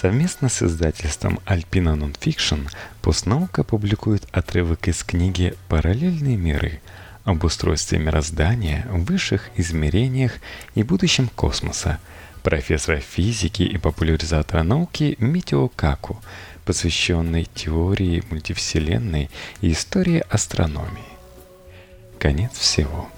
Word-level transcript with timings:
Совместно 0.00 0.48
с 0.48 0.62
издательством 0.62 1.40
Alpina 1.44 1.94
Nonfiction 1.94 2.70
постнаука 3.02 3.64
публикует 3.64 4.26
отрывок 4.32 4.88
из 4.88 5.04
книги 5.04 5.54
«Параллельные 5.68 6.38
миры» 6.38 6.80
об 7.24 7.44
устройстве 7.44 7.98
мироздания, 7.98 8.86
высших 8.88 9.50
измерениях 9.56 10.32
и 10.74 10.84
будущем 10.84 11.28
космоса 11.28 11.98
профессора 12.42 12.96
физики 12.96 13.62
и 13.62 13.76
популяризатора 13.76 14.62
науки 14.62 15.16
Митио 15.18 15.68
Каку, 15.68 16.18
посвященной 16.64 17.46
теории 17.54 18.24
мультивселенной 18.30 19.28
и 19.60 19.72
истории 19.72 20.24
астрономии. 20.30 21.04
Конец 22.18 22.52
всего. 22.52 23.10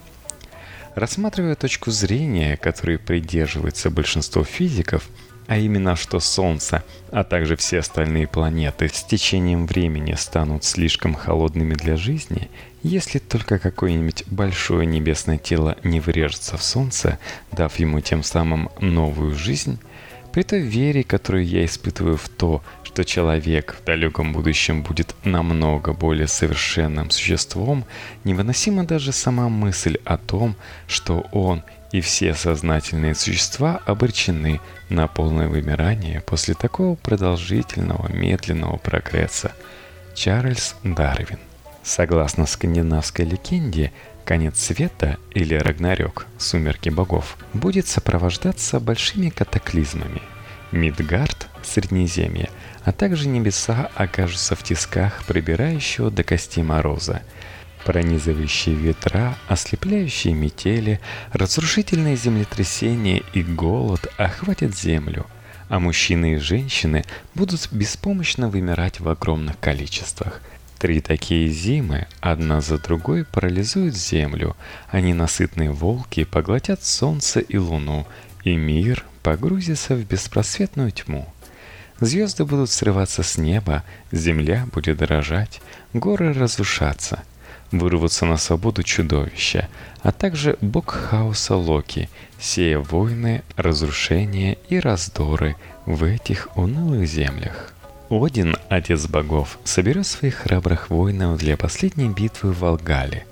Рассматривая 0.96 1.54
точку 1.54 1.92
зрения, 1.92 2.56
которой 2.56 2.98
придерживается 2.98 3.88
большинство 3.88 4.42
физиков– 4.42 5.08
а 5.52 5.58
именно 5.58 5.96
что 5.96 6.18
Солнце, 6.18 6.82
а 7.10 7.24
также 7.24 7.56
все 7.56 7.80
остальные 7.80 8.26
планеты 8.26 8.88
с 8.88 9.04
течением 9.04 9.66
времени 9.66 10.14
станут 10.14 10.64
слишком 10.64 11.14
холодными 11.14 11.74
для 11.74 11.98
жизни, 11.98 12.48
если 12.82 13.18
только 13.18 13.58
какое-нибудь 13.58 14.24
большое 14.28 14.86
небесное 14.86 15.36
тело 15.36 15.76
не 15.84 16.00
врежется 16.00 16.56
в 16.56 16.62
Солнце, 16.62 17.18
дав 17.50 17.78
ему 17.78 18.00
тем 18.00 18.22
самым 18.22 18.70
новую 18.80 19.34
жизнь, 19.34 19.78
при 20.32 20.42
той 20.42 20.60
вере, 20.60 21.04
которую 21.04 21.46
я 21.46 21.64
испытываю 21.64 22.16
в 22.16 22.28
то, 22.28 22.62
что 22.82 23.04
человек 23.04 23.76
в 23.80 23.84
далеком 23.84 24.32
будущем 24.32 24.82
будет 24.82 25.14
намного 25.24 25.92
более 25.92 26.26
совершенным 26.26 27.10
существом, 27.10 27.84
невыносима 28.24 28.84
даже 28.84 29.12
сама 29.12 29.48
мысль 29.48 29.98
о 30.04 30.16
том, 30.16 30.56
что 30.86 31.26
он 31.32 31.62
и 31.92 32.00
все 32.00 32.34
сознательные 32.34 33.14
существа 33.14 33.80
обречены 33.84 34.60
на 34.88 35.06
полное 35.06 35.48
вымирание 35.48 36.22
после 36.22 36.54
такого 36.54 36.94
продолжительного 36.96 38.10
медленного 38.10 38.78
прогресса. 38.78 39.52
Чарльз 40.14 40.76
Дарвин. 40.82 41.38
Согласно 41.82 42.46
скандинавской 42.46 43.24
легенде, 43.24 43.92
конец 44.24 44.58
света 44.58 45.18
или 45.30 45.54
Рагнарёк, 45.54 46.26
сумерки 46.38 46.88
богов, 46.88 47.36
будет 47.52 47.86
сопровождаться 47.86 48.80
большими 48.80 49.28
катаклизмами. 49.28 50.22
Мидгард, 50.70 51.48
Среднеземье, 51.62 52.50
а 52.84 52.92
также 52.92 53.28
небеса 53.28 53.90
окажутся 53.94 54.56
в 54.56 54.62
тисках 54.62 55.24
пробирающего 55.26 56.10
до 56.10 56.24
костей 56.24 56.62
мороза– 56.62 57.22
Пронизывающие 57.84 58.76
ветра, 58.76 59.36
ослепляющие 59.48 60.34
метели, 60.34 61.00
разрушительные 61.32 62.16
землетрясения 62.16 63.22
и 63.32 63.42
голод 63.42 64.06
охватят 64.18 64.76
землю, 64.76 65.26
а 65.68 65.80
мужчины 65.80 66.34
и 66.34 66.38
женщины 66.38 67.04
будут 67.34 67.68
беспомощно 67.72 68.48
вымирать 68.48 69.00
в 69.00 69.08
огромных 69.08 69.58
количествах. 69.58 70.40
Три 70.82 71.00
такие 71.00 71.48
зимы, 71.48 72.08
одна 72.20 72.60
за 72.60 72.76
другой, 72.76 73.24
парализуют 73.24 73.94
землю, 73.94 74.56
а 74.90 75.00
ненасытные 75.00 75.70
волки 75.70 76.24
поглотят 76.24 76.82
солнце 76.82 77.38
и 77.38 77.56
луну, 77.56 78.04
и 78.42 78.56
мир 78.56 79.04
погрузится 79.22 79.94
в 79.94 80.04
беспросветную 80.04 80.90
тьму. 80.90 81.32
Звезды 82.00 82.44
будут 82.44 82.68
срываться 82.68 83.22
с 83.22 83.38
неба, 83.38 83.84
земля 84.10 84.66
будет 84.72 84.96
дрожать, 84.96 85.60
горы 85.92 86.32
разрушаться– 86.32 87.22
вырваться 87.70 88.26
на 88.26 88.36
свободу 88.36 88.82
чудовища, 88.82 89.68
а 90.02 90.10
также 90.10 90.58
бог 90.60 90.90
хаоса 90.90 91.54
Локи, 91.54 92.10
сея 92.40 92.80
войны, 92.80 93.44
разрушения 93.56 94.58
и 94.68 94.80
раздоры 94.80 95.54
в 95.86 96.02
этих 96.02 96.48
унылых 96.56 97.06
землях. 97.06 97.72
Один, 98.12 98.56
отец 98.68 99.06
богов, 99.06 99.58
соберет 99.64 100.06
своих 100.06 100.34
храбрых 100.34 100.90
воинов 100.90 101.38
для 101.38 101.56
последней 101.56 102.08
битвы 102.08 102.52
в 102.52 102.60
Волгале. 102.60 103.24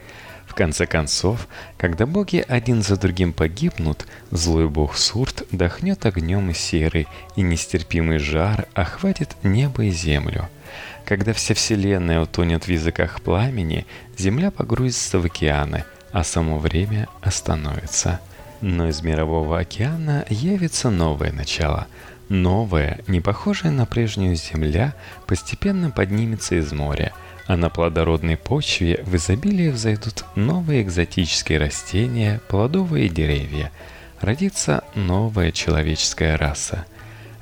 В 0.47 0.55
конце 0.55 0.87
концов, 0.87 1.49
когда 1.77 2.06
боги 2.06 2.44
один 2.49 2.82
за 2.82 2.97
другим 2.97 3.32
погибнут, 3.32 4.06
злой 4.31 4.69
бог 4.69 4.97
Сурт 4.97 5.44
дохнет 5.53 6.06
огнем 6.06 6.50
и 6.50 6.55
серый, 6.55 7.06
и 7.37 7.43
нестерпимый 7.43 8.19
жар 8.19 8.66
охватит 8.75 9.37
небо 9.43 9.84
и 9.84 9.91
землю– 9.91 10.49
когда 11.10 11.32
вся 11.32 11.55
Вселенная 11.55 12.21
утонет 12.21 12.65
в 12.65 12.69
языках 12.69 13.21
пламени, 13.21 13.84
Земля 14.16 14.53
погрузится 14.53 15.19
в 15.19 15.25
океаны, 15.25 15.84
а 16.12 16.22
само 16.22 16.59
время 16.59 17.09
остановится. 17.21 18.21
Но 18.60 18.88
из 18.88 19.03
Мирового 19.03 19.59
океана 19.59 20.25
явится 20.28 20.88
новое 20.88 21.32
начало. 21.32 21.88
Новая, 22.31 23.01
не 23.07 23.21
похожая 23.21 23.71
на 23.71 23.85
прежнюю 23.85 24.37
Земля, 24.37 24.95
постепенно 25.27 25.91
поднимется 25.91 26.55
из 26.55 26.73
моря, 26.73 27.13
а 27.47 27.59
на 27.59 27.69
плодородной 27.69 28.39
почве 28.39 29.03
в 29.05 29.15
изобилии 29.17 29.69
взойдут 29.69 30.25
новые 30.37 30.81
экзотические 30.81 31.59
растения, 31.59 32.41
плодовые 32.49 33.11
деревья. 33.11 33.71
Родится 34.23 34.85
новая 34.95 35.53
человеческая 35.53 36.39
раса– 36.39 36.87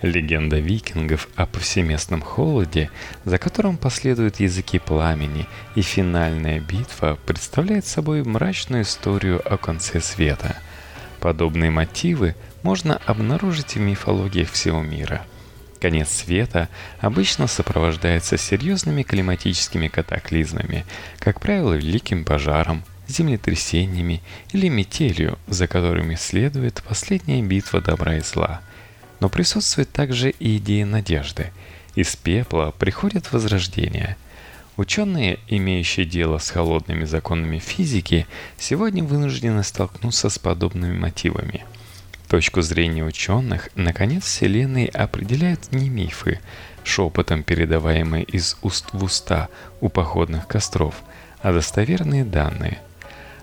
Легенда 0.03 0.61
викингов 0.61 1.29
о 1.35 1.45
повсеместном 1.47 2.23
холоде, 2.23 2.89
за 3.25 3.39
которым 3.39 3.77
последуют 3.77 4.39
языки 4.39 4.79
пламени, 4.79 5.47
и 5.75 5.83
финальная 5.83 6.61
битва 6.61 7.19
представляет 7.27 7.85
собой 7.85 8.23
мрачную 8.23 8.83
историю 8.83 9.43
о 9.45 9.57
конце 9.57 10.01
света. 10.01 10.57
Подобные 11.19 11.73
мотивы 11.73 12.37
можно 12.63 12.97
обнаружить 13.07 13.75
в 13.75 13.81
мифологиях 13.81 14.51
всего 14.51 14.83
мира. 14.83 15.23
Конец 15.81 16.09
света 16.09 16.69
обычно 17.01 17.47
сопровождается 17.47 18.37
серьезными 18.37 19.03
климатическими 19.03 19.89
катаклизмами, 19.89 20.85
как 21.19 21.41
правило, 21.41 21.75
великим 21.75 22.25
пожаром, 22.25 22.83
землетрясениями 23.07 24.23
или 24.53 24.69
метелью, 24.69 25.39
за 25.47 25.67
которыми 25.67 26.17
следует 26.17 26.83
последняя 26.83 27.43
битва 27.43 27.81
добра 27.81 28.17
и 28.17 28.21
зла– 28.21 28.61
но 29.21 29.29
присутствует 29.29 29.91
также 29.91 30.31
и 30.31 30.59
идея 30.59 30.87
надежды. 30.87 31.53
Из 31.95 32.15
пепла 32.17 32.73
приходит 32.79 33.33
возрождение. 33.33 34.17
Ученые, 34.77 35.41
имеющие 35.49 36.07
дело 36.07 36.39
с 36.39 36.51
холодными 36.51 37.05
законами 37.05 37.59
физики, 37.59 38.27
сегодня 38.59 39.03
вынуждены 39.03 39.65
столкнуться 39.65 40.29
с 40.29 40.39
подобными 40.39 40.97
мотивами. 40.97 41.65
Точку 42.29 42.63
зрения 42.63 43.05
ученых, 43.05 43.71
наконец, 43.75 44.25
Вселенной 44.25 44.87
определяют 44.87 45.73
не 45.73 45.89
мифы, 45.89 46.41
шепотом 46.85 47.43
передаваемые 47.43 48.25
из 48.25 48.57
уст 48.63 48.91
в 48.93 49.03
уста 49.03 49.49
у 49.81 49.89
походных 49.89 50.47
костров, 50.47 50.95
а 51.41 51.53
достоверные 51.53 52.25
данные– 52.25 52.79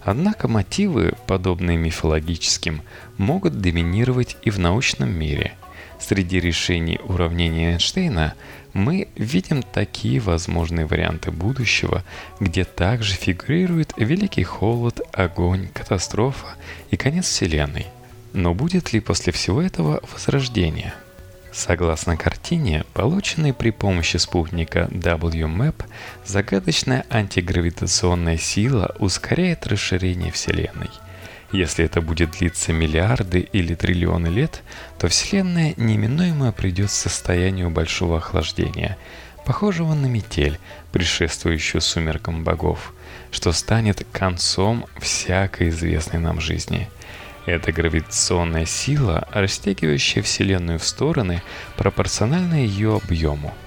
Однако 0.06 0.48
мотивы, 0.48 1.14
подобные 1.26 1.78
мифологическим, 1.78 2.84
могут 3.18 3.60
доминировать 3.60 4.38
и 4.44 4.52
в 4.52 4.60
научном 4.60 5.10
мире. 5.10 5.54
Среди 6.00 6.40
решений 6.40 7.00
уравнения 7.04 7.72
Эйнштейна 7.72 8.36
мы 8.74 9.08
видим 9.16 9.64
такие 9.64 10.20
возможные 10.20 10.86
варианты 10.86 11.32
будущего, 11.32 12.04
где 12.40 12.66
также 12.66 13.16
фигурирует 13.16 13.94
великий 13.98 14.44
холод, 14.44 15.02
огонь, 15.12 15.70
катастрофа 15.74 16.50
и 16.92 16.98
конец 16.98 17.26
Вселенной. 17.26 17.88
Но 18.36 18.54
будет 18.54 18.94
ли 18.94 19.00
после 19.00 19.34
всего 19.34 19.62
этого 19.62 20.02
возрождение? 20.14 20.94
Согласно 21.52 22.18
картине, 22.18 22.84
полученной 22.94 23.54
при 23.54 23.72
помощи 23.72 24.18
спутника 24.18 24.90
WMAP, 24.92 25.86
загадочная 26.26 27.06
антигравитационная 27.10 28.38
сила 28.38 28.94
ускоряет 29.00 29.66
расширение 29.66 30.32
Вселенной– 30.32 30.90
если 31.52 31.86
это 31.86 32.02
будет 32.02 32.32
длиться 32.32 32.74
миллиарды 32.74 33.40
или 33.40 33.76
триллионы 33.76 34.28
лет, 34.28 34.62
то 35.00 35.08
Вселенная 35.08 35.74
неминуемо 35.78 36.52
придет 36.52 36.90
к 36.90 36.92
состоянию 36.92 37.70
большого 37.70 38.18
охлаждения, 38.18 38.98
похожего 39.46 39.94
на 39.94 40.08
метель, 40.08 40.60
предшествующую 40.92 41.82
сумеркам 41.82 42.44
богов, 42.44 42.94
что 43.32 43.54
станет 43.54 44.06
концом 44.12 44.86
всякой 45.00 45.70
известной 45.70 46.20
нам 46.20 46.42
жизни. 46.42 46.90
Эта 47.46 47.72
гравитационная 47.72 48.66
сила, 48.66 49.28
растягивающая 49.32 50.22
Вселенную 50.24 50.80
в 50.80 50.84
стороны, 50.86 51.42
пропорциональна 51.78 52.56
ее 52.56 53.00
объему– 53.04 53.54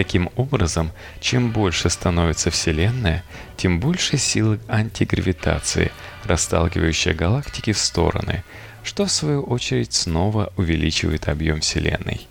Таким 0.00 0.30
образом, 0.36 0.92
чем 1.20 1.50
больше 1.50 1.90
становится 1.90 2.50
Вселенная, 2.50 3.22
тем 3.58 3.80
больше 3.80 4.16
силы 4.16 4.58
антигравитации, 4.66 5.92
расталкивающая 6.24 7.12
галактики 7.12 7.72
в 7.72 7.78
стороны, 7.78 8.42
что 8.82 9.04
в 9.04 9.12
свою 9.12 9.42
очередь 9.42 9.92
снова 9.92 10.54
увеличивает 10.56 11.28
объем 11.28 11.60
Вселенной. 11.60 12.26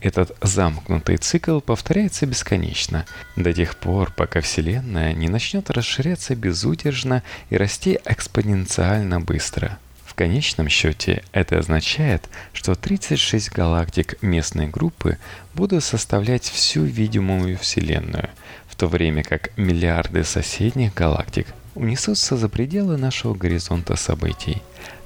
Этот 0.00 0.36
замкнутый 0.42 1.16
цикл 1.16 1.58
повторяется 1.58 2.24
бесконечно, 2.24 3.04
до 3.34 3.52
тех 3.52 3.74
пор, 3.76 4.12
пока 4.12 4.40
Вселенная 4.40 5.12
не 5.12 5.28
начнет 5.28 5.70
расширяться 5.70 6.36
безудержно 6.36 7.24
и 7.50 7.56
расти 7.56 7.98
экспоненциально 8.04 9.20
быстро– 9.20 9.76
конечном 10.18 10.68
счете 10.68 11.22
это 11.30 11.58
означает, 11.60 12.28
что 12.52 12.74
36 12.74 13.52
галактик 13.52 14.20
местной 14.20 14.66
группы 14.66 15.16
будут 15.54 15.84
составлять 15.84 16.42
всю 16.42 16.82
видимую 16.82 17.56
Вселенную, 17.56 18.28
в 18.66 18.74
то 18.74 18.88
время 18.88 19.22
как 19.22 19.56
миллиарды 19.56 20.24
соседних 20.24 20.92
галактик 20.92 21.46
унесутся 21.76 22.36
за 22.36 22.48
пределы 22.48 22.96
нашего 22.96 23.34
горизонта 23.34 23.94
событий. 23.94 24.60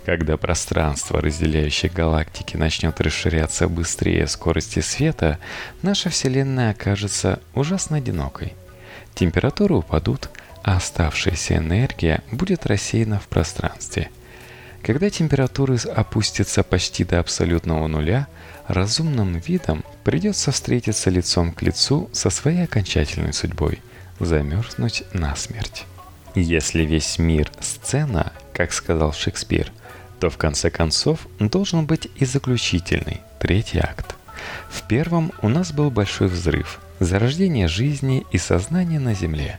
Когда 0.07 0.39
пространство, 0.39 1.21
разделяющее 1.21 1.93
галактики, 1.93 2.57
начнет 2.57 2.99
расширяться 2.99 3.69
быстрее 3.69 4.27
скорости 4.27 4.81
света, 4.81 5.39
наша 5.83 6.09
Вселенная 6.09 6.71
окажется 6.71 7.39
ужасно 7.53 7.99
одинокой. 7.99 8.55
Температуры 9.15 9.75
упадут, 9.75 10.31
а 10.63 10.79
оставшаяся 10.79 11.59
энергия 11.59 12.23
будет 12.33 12.65
рассеяна 12.65 13.21
в 13.21 13.29
пространстве– 13.29 14.09
когда 14.83 15.11
температуры 15.11 15.77
опустятся 15.95 16.63
почти 16.63 17.05
до 17.05 17.21
абсолютного 17.21 17.87
нуля, 17.87 18.27
разумным 18.67 19.39
видом 19.39 19.85
придется 20.05 20.51
встретиться 20.51 21.11
лицом 21.11 21.53
к 21.53 21.63
лицу 21.63 22.11
со 22.13 22.31
своей 22.31 22.65
окончательной 22.65 23.33
судьбой– 23.33 23.81
замерзнуть 24.19 25.05
насмерть. 25.13 25.85
Если 26.35 26.83
весь 26.83 27.19
мир– 27.19 27.51
сцена, 27.61 28.33
как 28.53 28.73
сказал 28.73 29.13
Шекспир, 29.13 29.73
то 30.19 30.31
в 30.31 30.37
конце 30.37 30.71
концов 30.71 31.27
должен 31.39 31.87
быть 31.87 32.09
и 32.17 32.25
заключительный, 32.25 33.21
третий 33.39 33.79
акт. 33.79 34.15
В 34.71 34.83
первом 34.83 35.33
у 35.43 35.49
нас 35.49 35.73
был 35.73 35.91
большой 35.91 36.29
взрыв, 36.29 36.81
зарождение 37.01 37.69
жизни 37.69 38.25
и 38.33 38.39
сознания 38.39 38.99
на 38.99 39.15
Земле. 39.15 39.59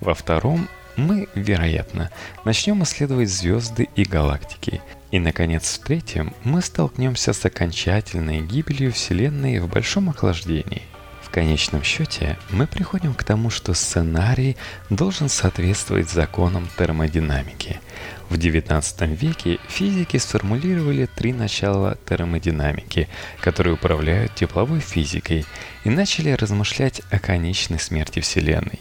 Во 0.00 0.14
втором 0.14 0.68
мы, 0.96 1.28
вероятно, 1.34 2.10
начнем 2.44 2.82
исследовать 2.82 3.30
звезды 3.30 3.88
и 3.94 4.04
галактики. 4.04 4.80
И, 5.10 5.18
наконец, 5.18 5.78
в 5.78 5.84
третьем 5.84 6.34
мы 6.44 6.60
столкнемся 6.60 7.32
с 7.32 7.44
окончательной 7.44 8.40
гибелью 8.40 8.92
Вселенной 8.92 9.58
в 9.60 9.68
большом 9.68 10.10
охлаждении. 10.10 10.82
В 11.22 11.30
конечном 11.30 11.82
счете 11.82 12.38
мы 12.50 12.66
приходим 12.66 13.14
к 13.14 13.24
тому, 13.24 13.50
что 13.50 13.74
сценарий 13.74 14.56
должен 14.90 15.28
соответствовать 15.28 16.10
законам 16.10 16.68
термодинамики. 16.78 17.80
В 18.34 18.36
XIX 18.36 19.14
веке 19.14 19.60
физики 19.68 20.16
сформулировали 20.16 21.06
три 21.06 21.32
начала 21.32 21.96
термодинамики, 22.04 23.08
которые 23.40 23.74
управляют 23.74 24.34
тепловой 24.34 24.80
физикой, 24.80 25.46
и 25.84 25.88
начали 25.88 26.30
размышлять 26.30 27.00
о 27.12 27.20
конечной 27.20 27.78
смерти 27.78 28.18
Вселенной. 28.18 28.80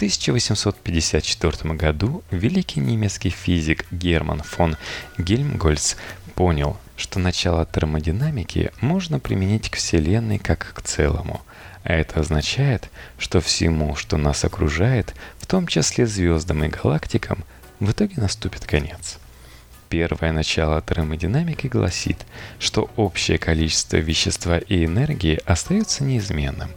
1854 0.00 1.74
году 1.74 2.22
великий 2.30 2.80
немецкий 2.80 3.28
физик 3.28 3.84
Герман 3.90 4.40
фон 4.40 4.78
Гельмгольц 5.18 5.96
понял, 6.34 6.78
что 6.96 7.18
начало 7.18 7.66
термодинамики 7.66 8.72
можно 8.80 9.20
применить 9.20 9.68
к 9.68 9.76
Вселенной 9.76 10.38
как 10.38 10.72
к 10.72 10.80
целому. 10.80 11.42
А 11.82 11.92
это 11.92 12.20
означает, 12.20 12.88
что 13.18 13.42
всему, 13.42 13.94
что 13.94 14.16
нас 14.16 14.42
окружает, 14.42 15.14
в 15.36 15.44
том 15.44 15.66
числе 15.66 16.06
звездам 16.06 16.64
и 16.64 16.68
галактикам, 16.68 17.44
в 17.80 17.90
итоге 17.90 18.14
наступит 18.16 18.64
конец. 18.66 19.18
Первое 19.88 20.32
начало 20.32 20.80
термодинамики 20.80 21.66
гласит, 21.66 22.24
что 22.60 22.88
общее 22.96 23.38
количество 23.38 23.96
вещества 23.96 24.58
и 24.58 24.84
энергии 24.84 25.40
остается 25.46 26.04
неизменным, 26.04 26.70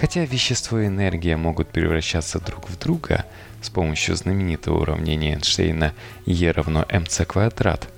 Хотя 0.00 0.24
вещество 0.24 0.78
и 0.78 0.86
энергия 0.86 1.36
могут 1.36 1.68
превращаться 1.70 2.38
друг 2.38 2.70
в 2.70 2.78
друга 2.78 3.24
с 3.60 3.68
помощью 3.68 4.14
знаменитого 4.14 4.82
уравнения 4.82 5.34
Эйнштейна 5.34 5.92
E 6.24 6.50
равно 6.52 6.84
mc 6.88 7.24
квадрат, 7.24 7.88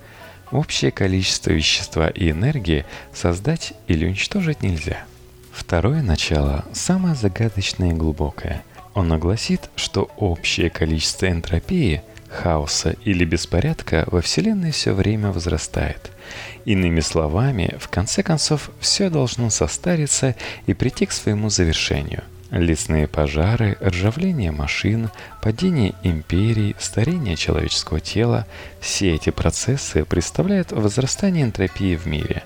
общее 0.50 0.92
количество 0.92 1.50
вещества 1.50 2.08
и 2.08 2.30
энергии 2.30 2.86
создать 3.12 3.74
или 3.86 4.06
уничтожить 4.06 4.62
нельзя. 4.62 5.04
Второе 5.52 6.00
начало 6.00 6.64
самое 6.72 7.14
загадочное 7.14 7.90
и 7.90 7.94
глубокое. 7.94 8.62
Оно 8.94 9.18
гласит, 9.18 9.68
что 9.76 10.10
общее 10.16 10.70
количество 10.70 11.30
энтропии, 11.30 12.02
хаоса 12.30 12.96
или 13.04 13.24
беспорядка 13.24 14.04
во 14.10 14.20
Вселенной 14.20 14.70
все 14.70 14.92
время 14.92 15.32
возрастает– 15.32 16.10
Иными 16.64 17.00
словами, 17.00 17.74
в 17.80 17.88
конце 17.88 18.22
концов, 18.22 18.70
все 18.80 19.10
должно 19.10 19.50
состариться 19.50 20.36
и 20.66 20.74
прийти 20.74 21.06
к 21.06 21.12
своему 21.12 21.50
завершению. 21.50 22.22
Лесные 22.50 23.06
пожары, 23.06 23.78
ржавление 23.80 24.50
машин, 24.50 25.10
падение 25.40 25.94
империй, 26.02 26.74
старение 26.80 27.36
человеческого 27.36 28.00
тела– 28.00 28.46
все 28.80 29.14
эти 29.14 29.30
процессы 29.30 30.04
представляют 30.04 30.72
возрастание 30.72 31.44
энтропии 31.44 31.94
в 31.94 32.06
мире. 32.06 32.42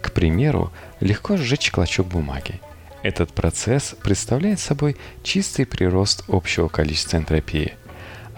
К 0.00 0.12
примеру, 0.12 0.72
легко 1.00 1.36
сжечь 1.36 1.72
клочок 1.72 2.06
бумаги. 2.06 2.60
Этот 3.02 3.32
процесс 3.32 3.96
представляет 4.02 4.60
собой 4.60 4.96
чистый 5.24 5.66
прирост 5.66 6.24
общего 6.28 6.68
количества 6.68 7.16
энтропии. 7.16 7.74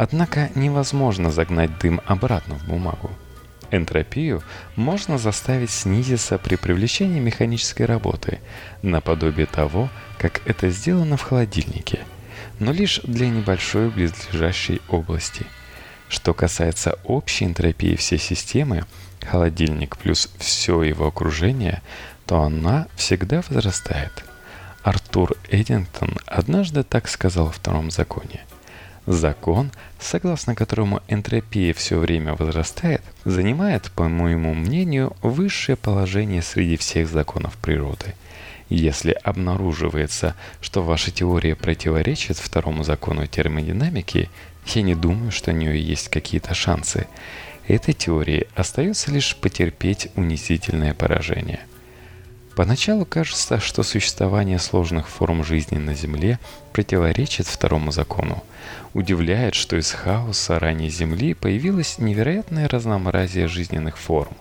Однако 0.02 0.50
невозможно 0.54 1.30
загнать 1.30 1.78
дым 1.78 2.00
обратно 2.06 2.54
в 2.54 2.66
бумагу. 2.66 3.10
Энтропию 3.70 4.42
можно 4.74 5.18
заставить 5.18 5.70
снизиться 5.70 6.38
при 6.38 6.56
привлечении 6.56 7.20
механической 7.20 7.82
работы, 7.82 8.38
наподобие 8.80 9.44
того, 9.44 9.90
как 10.16 10.40
это 10.46 10.70
сделано 10.70 11.18
в 11.18 11.22
холодильнике, 11.22 11.98
но 12.58 12.72
лишь 12.72 13.00
для 13.04 13.28
небольшой 13.28 13.90
близлежащей 13.90 14.80
области. 14.88 15.44
Что 16.08 16.32
касается 16.32 16.98
общей 17.04 17.44
энтропии 17.44 17.94
всей 17.94 18.18
системы, 18.18 18.86
холодильник 19.20 19.98
плюс 19.98 20.30
все 20.38 20.82
его 20.82 21.08
окружение, 21.08 21.82
то 22.24 22.40
она 22.40 22.86
всегда 22.96 23.42
возрастает. 23.50 24.24
Артур 24.82 25.36
Эдингтон 25.50 26.16
однажды 26.24 26.84
так 26.84 27.06
сказал 27.06 27.48
во 27.48 27.52
втором 27.52 27.90
законе. 27.90 28.46
Закон, 29.06 29.70
согласно 29.98 30.54
которому 30.54 31.00
энтропия 31.08 31.72
все 31.72 31.98
время 31.98 32.34
возрастает, 32.34 33.02
занимает, 33.24 33.90
по 33.92 34.08
моему 34.08 34.54
мнению, 34.54 35.16
высшее 35.22 35.76
положение 35.76 36.42
среди 36.42 36.76
всех 36.76 37.08
законов 37.08 37.56
природы. 37.56 38.14
Если 38.68 39.10
обнаруживается, 39.10 40.36
что 40.60 40.82
ваша 40.82 41.10
теория 41.10 41.56
противоречит 41.56 42.36
второму 42.36 42.84
закону 42.84 43.26
термодинамики, 43.26 44.30
я 44.66 44.82
не 44.82 44.94
думаю, 44.94 45.32
что 45.32 45.50
у 45.50 45.54
нее 45.54 45.80
есть 45.82 46.08
какие-то 46.08 46.54
шансы. 46.54 47.08
Этой 47.66 47.94
теории 47.94 48.46
остается 48.54 49.10
лишь 49.10 49.34
потерпеть 49.34 50.08
унизительное 50.14 50.94
поражение. 50.94 51.60
Поначалу 52.56 53.04
кажется, 53.04 53.60
что 53.60 53.82
существование 53.82 54.58
сложных 54.58 55.08
форм 55.08 55.44
жизни 55.44 55.78
на 55.78 55.94
Земле 55.94 56.38
противоречит 56.72 57.46
второму 57.46 57.92
закону. 57.92 58.42
Удивляет, 58.92 59.54
что 59.54 59.76
из 59.76 59.92
хаоса 59.92 60.58
ранней 60.58 60.90
Земли 60.90 61.34
появилось 61.34 61.98
невероятное 61.98 62.68
разнообразие 62.68 63.46
жизненных 63.46 63.96
форм, 63.96 64.36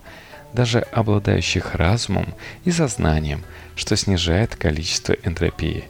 даже 0.54 0.80
обладающих 0.80 1.76
разумом 1.76 2.34
и 2.66 2.72
сознанием, 2.72 3.44
что 3.76 3.96
снижает 3.96 4.56
количество 4.56 5.14
энтропии. 5.14 5.86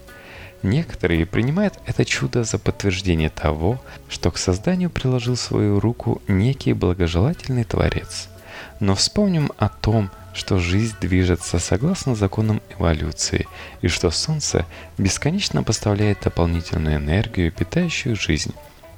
Некоторые 0.61 1.25
принимают 1.25 1.75
это 1.85 2.03
чудо 2.03 2.43
за 2.43 2.59
подтверждение 2.59 3.29
того, 3.29 3.81
что 4.09 4.29
к 4.29 4.37
созданию 4.37 4.89
приложил 4.89 5.37
свою 5.37 5.79
руку 5.79 6.21
некий 6.27 6.73
благожелательный 6.73 7.63
творец. 7.63 8.27
Но 8.81 8.93
вспомним 8.93 9.53
о 9.57 9.69
том, 9.69 10.11
что 10.33 10.59
жизнь 10.59 10.95
движется 11.01 11.59
согласно 11.59 12.15
законам 12.15 12.61
эволюции 12.77 13.47
и 13.81 13.87
что 13.87 14.11
Солнце 14.11 14.65
бесконечно 14.97 15.63
поставляет 15.63 16.21
дополнительную 16.21 16.97
энергию, 16.97 17.51
питающую 17.51 18.15
жизнь. 18.15 18.53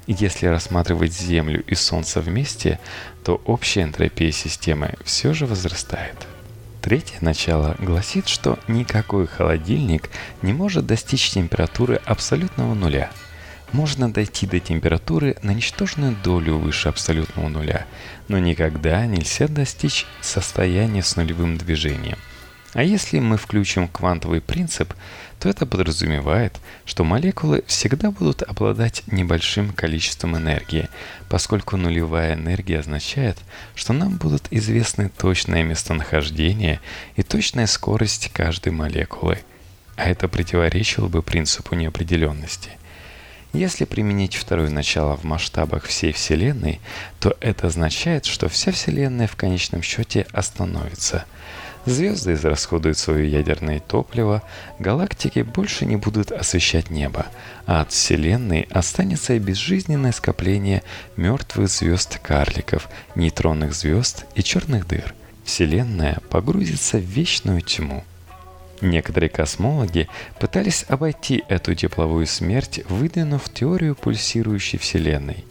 И 0.07 0.13
если 0.13 0.47
рассматривать 0.47 1.13
Землю 1.13 1.63
и 1.65 1.75
Солнце 1.75 2.21
вместе, 2.21 2.79
то 3.23 3.41
общая 3.45 3.83
энтропия 3.83 4.31
системы 4.31 4.95
все 5.03 5.33
же 5.33 5.45
возрастает. 5.45 6.15
Третье 6.81 7.17
начало 7.21 7.75
гласит, 7.79 8.27
что 8.27 8.57
никакой 8.67 9.27
холодильник 9.27 10.09
не 10.41 10.53
может 10.53 10.87
достичь 10.87 11.29
температуры 11.29 12.01
абсолютного 12.05 12.73
нуля– 12.73 13.11
можно 13.71 14.11
дойти 14.11 14.45
до 14.45 14.59
температуры 14.59 15.37
на 15.41 15.51
ничтожную 15.51 16.15
долю 16.23 16.57
выше 16.57 16.89
абсолютного 16.89 17.47
нуля, 17.47 17.85
но 18.27 18.37
никогда 18.37 19.05
нельзя 19.05 19.47
достичь 19.47 20.05
состояния 20.21 21.03
с 21.03 21.15
нулевым 21.15 21.57
движением. 21.57 22.17
А 22.73 22.83
если 22.83 23.19
мы 23.19 23.37
включим 23.37 23.89
квантовый 23.89 24.39
принцип, 24.39 24.93
то 25.39 25.49
это 25.49 25.65
подразумевает, 25.65 26.57
что 26.85 27.03
молекулы 27.03 27.63
всегда 27.67 28.11
будут 28.11 28.43
обладать 28.43 29.03
небольшим 29.07 29.73
количеством 29.73 30.37
энергии, 30.37 30.87
поскольку 31.27 31.75
нулевая 31.75 32.35
энергия 32.35 32.79
означает, 32.79 33.37
что 33.75 33.91
нам 33.91 34.15
будут 34.17 34.47
известны 34.51 35.09
точное 35.09 35.63
местонахождение 35.63 36.79
и 37.15 37.23
точная 37.23 37.67
скорость 37.67 38.31
каждой 38.31 38.71
молекулы. 38.71 39.39
А 39.97 40.09
это 40.09 40.29
противоречило 40.29 41.07
бы 41.09 41.21
принципу 41.21 41.75
неопределенности. 41.75 42.69
Если 43.53 43.83
применить 43.83 44.35
второе 44.35 44.69
начало 44.69 45.17
в 45.17 45.25
масштабах 45.25 45.83
всей 45.83 46.13
Вселенной, 46.13 46.79
то 47.19 47.35
это 47.41 47.67
означает, 47.67 48.25
что 48.25 48.47
вся 48.47 48.71
Вселенная 48.71 49.27
в 49.27 49.35
конечном 49.35 49.81
счете 49.81 50.25
остановится. 50.31 51.25
Звезды 51.85 52.33
израсходуют 52.33 52.97
свое 52.97 53.29
ядерное 53.29 53.79
топливо, 53.79 54.43
галактики 54.79 55.39
больше 55.39 55.85
не 55.85 55.95
будут 55.95 56.31
освещать 56.31 56.91
небо, 56.91 57.25
а 57.65 57.81
от 57.81 57.91
Вселенной 57.91 58.67
останется 58.69 59.37
безжизненное 59.39 60.11
скопление 60.11 60.83
мертвых 61.17 61.69
звезд-карликов, 61.69 62.87
нейтронных 63.15 63.73
звезд 63.73 64.25
и 64.35 64.43
черных 64.43 64.87
дыр. 64.87 65.13
Вселенная 65.43 66.19
погрузится 66.29 66.97
в 66.97 67.01
вечную 67.01 67.61
тьму. 67.61 68.05
Некоторые 68.81 69.29
космологи 69.29 70.07
пытались 70.39 70.85
обойти 70.87 71.43
эту 71.47 71.75
тепловую 71.75 72.25
смерть, 72.25 72.81
выдвинув 72.89 73.47
теорию 73.53 73.95
пульсирующей 73.95 74.79
Вселенной. 74.79 75.45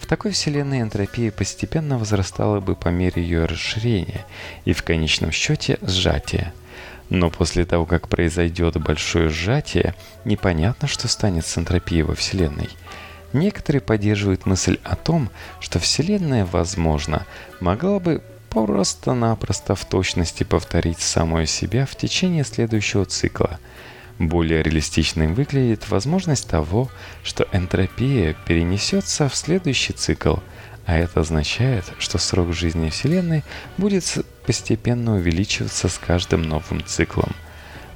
В 0.00 0.06
такой 0.06 0.32
Вселенной 0.32 0.80
энтропия 0.80 1.30
постепенно 1.30 1.96
возрастала 1.96 2.58
бы 2.58 2.74
по 2.74 2.88
мере 2.88 3.22
ее 3.22 3.44
расширения 3.44 4.26
и 4.64 4.72
в 4.72 4.82
конечном 4.82 5.30
счете 5.30 5.78
сжатия. 5.80 6.52
Но 7.08 7.30
после 7.30 7.64
того, 7.64 7.86
как 7.86 8.08
произойдет 8.08 8.76
большое 8.78 9.28
сжатие, 9.28 9.94
непонятно, 10.24 10.88
что 10.88 11.06
станет 11.06 11.46
с 11.46 11.56
энтропией 11.56 12.02
во 12.02 12.16
Вселенной. 12.16 12.70
Некоторые 13.32 13.80
поддерживают 13.80 14.44
мысль 14.44 14.78
о 14.82 14.96
том, 14.96 15.30
что 15.60 15.78
Вселенная, 15.78 16.44
возможно, 16.44 17.26
могла 17.60 18.00
бы 18.00 18.22
просто-напросто 18.52 19.74
в 19.74 19.84
точности 19.86 20.44
повторить 20.44 21.00
самое 21.00 21.46
себя 21.46 21.86
в 21.86 21.96
течение 21.96 22.44
следующего 22.44 23.06
цикла. 23.06 23.58
Более 24.18 24.62
реалистичной 24.62 25.28
выглядит 25.28 25.88
возможность 25.88 26.48
того, 26.48 26.90
что 27.24 27.48
энтропия 27.52 28.36
перенесется 28.46 29.30
в 29.30 29.34
следующий 29.34 29.94
цикл, 29.94 30.36
а 30.84 30.98
это 30.98 31.20
означает, 31.20 31.84
что 31.98 32.18
срок 32.18 32.52
жизни 32.52 32.90
Вселенной 32.90 33.42
будет 33.78 34.18
постепенно 34.44 35.14
увеличиваться 35.14 35.88
с 35.88 35.96
каждым 35.96 36.42
новым 36.42 36.84
циклом. 36.84 37.32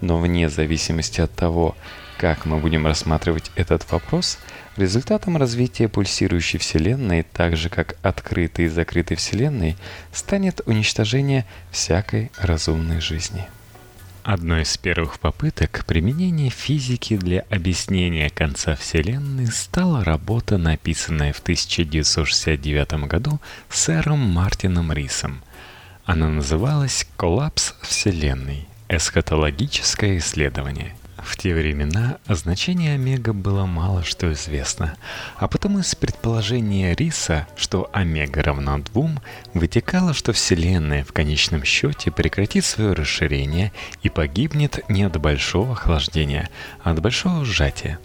Но 0.00 0.18
вне 0.18 0.48
зависимости 0.48 1.20
от 1.20 1.34
того, 1.34 1.76
как 2.18 2.46
мы 2.46 2.58
будем 2.58 2.86
рассматривать 2.86 3.50
этот 3.56 3.90
вопрос, 3.90 4.38
результатом 4.76 5.36
развития 5.36 5.88
пульсирующей 5.88 6.58
Вселенной, 6.58 7.22
так 7.22 7.56
же 7.56 7.68
как 7.68 7.96
открытой 8.02 8.66
и 8.66 8.68
закрытой 8.68 9.16
Вселенной, 9.16 9.76
станет 10.12 10.60
уничтожение 10.66 11.46
всякой 11.70 12.30
разумной 12.38 13.00
жизни. 13.00 13.46
Одной 14.22 14.62
из 14.62 14.76
первых 14.76 15.20
попыток 15.20 15.84
применения 15.86 16.50
физики 16.50 17.16
для 17.16 17.44
объяснения 17.48 18.28
конца 18.28 18.74
Вселенной 18.74 19.46
стала 19.46 20.02
работа, 20.02 20.58
написанная 20.58 21.32
в 21.32 21.38
1969 21.38 23.06
году 23.06 23.40
сэром 23.68 24.18
Мартином 24.18 24.92
Рисом. 24.92 25.42
Она 26.04 26.28
называлась 26.28 27.06
«Коллапс 27.16 27.74
Вселенной. 27.82 28.66
Эсхатологическое 28.88 30.18
исследование». 30.18 30.96
В 31.26 31.36
те 31.36 31.52
времена 31.54 32.18
о 32.26 32.36
значении 32.36 32.90
омега 32.90 33.32
было 33.32 33.66
мало 33.66 34.04
что 34.04 34.32
известно, 34.32 34.94
а 35.36 35.48
потому 35.48 35.80
из 35.80 35.92
предположения 35.96 36.94
Риса, 36.94 37.48
что 37.56 37.90
омега 37.92 38.44
равна 38.44 38.78
двум, 38.78 39.18
вытекало, 39.52 40.14
что 40.14 40.32
Вселенная 40.32 41.02
в 41.02 41.12
конечном 41.12 41.64
счете 41.64 42.12
прекратит 42.12 42.64
свое 42.64 42.92
расширение 42.92 43.72
и 44.04 44.08
погибнет 44.08 44.88
не 44.88 45.02
от 45.02 45.16
большого 45.20 45.72
охлаждения, 45.72 46.48
а 46.84 46.92
от 46.92 47.02
большого 47.02 47.44
сжатия. 47.44 47.98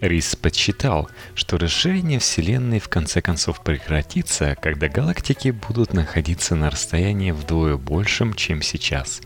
Рис 0.00 0.34
подсчитал, 0.34 1.10
что 1.34 1.58
расширение 1.58 2.18
Вселенной 2.18 2.78
в 2.78 2.88
конце 2.88 3.20
концов 3.20 3.62
прекратится, 3.62 4.56
когда 4.60 4.88
галактики 4.88 5.50
будут 5.50 5.92
находиться 5.92 6.54
на 6.54 6.70
расстоянии 6.70 7.32
вдвое 7.32 7.76
большем, 7.76 8.32
чем 8.32 8.62
сейчас. 8.62 9.20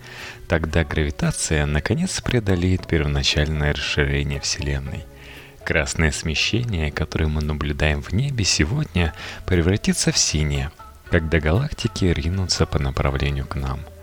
Тогда 0.49 0.85
гравитация 0.85 1.65
наконец 1.67 2.21
преодолеет 2.21 2.89
первоначальное 2.89 3.73
расширение 3.73 4.41
Вселенной. 4.41 5.05
Красное 5.65 6.11
смещение, 6.11 6.91
которое 6.91 7.29
мы 7.29 7.41
наблюдаем 7.41 8.03
в 8.03 8.13
небе 8.13 8.45
сегодня, 8.45 9.15
превратится 9.47 10.11
в 10.11 10.19
синее, 10.19 10.73
когда 11.09 11.39
галактики 11.39 12.07
ринутся 12.07 12.67
по 12.67 12.81
направлению 12.81 13.47
к 13.47 13.55
нам– 13.55 13.81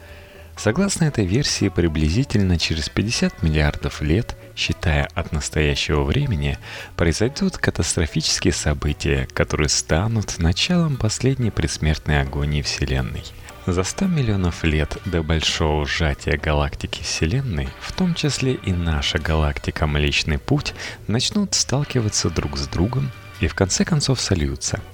Согласно 0.57 1.05
этой 1.05 1.25
версии, 1.25 1.69
приблизительно 1.69 2.59
через 2.59 2.87
50 2.87 3.41
миллиардов 3.41 4.01
лет, 4.03 4.35
считая 4.55 5.05
от 5.15 5.31
настоящего 5.31 6.03
времени, 6.03 6.57
произойдут 6.95 7.57
катастрофические 7.57 8.53
события, 8.53 9.27
которые 9.33 9.69
станут 9.69 10.39
началом 10.39 10.97
последней 10.97 11.51
предсмертной 11.51 12.21
агонии 12.21 12.61
Вселенной. 12.61 13.23
За 13.67 13.83
100 13.83 14.07
миллионов 14.07 14.63
лет 14.63 14.97
до 15.05 15.21
большого 15.21 15.85
сжатия 15.85 16.37
галактики 16.37 17.03
Вселенной, 17.03 17.69
в 17.79 17.91
том 17.93 18.15
числе 18.15 18.53
и 18.53 18.71
наша 18.71 19.19
галактика 19.19 19.85
Млечный 19.85 20.39
Путь, 20.39 20.73
начнут 21.07 21.53
сталкиваться 21.53 22.29
друг 22.29 22.57
с 22.57 22.67
другом 22.67 23.11
и 23.39 23.47
в 23.47 23.53
конце 23.53 23.85
концов 23.85 24.19
сольются– 24.19 24.81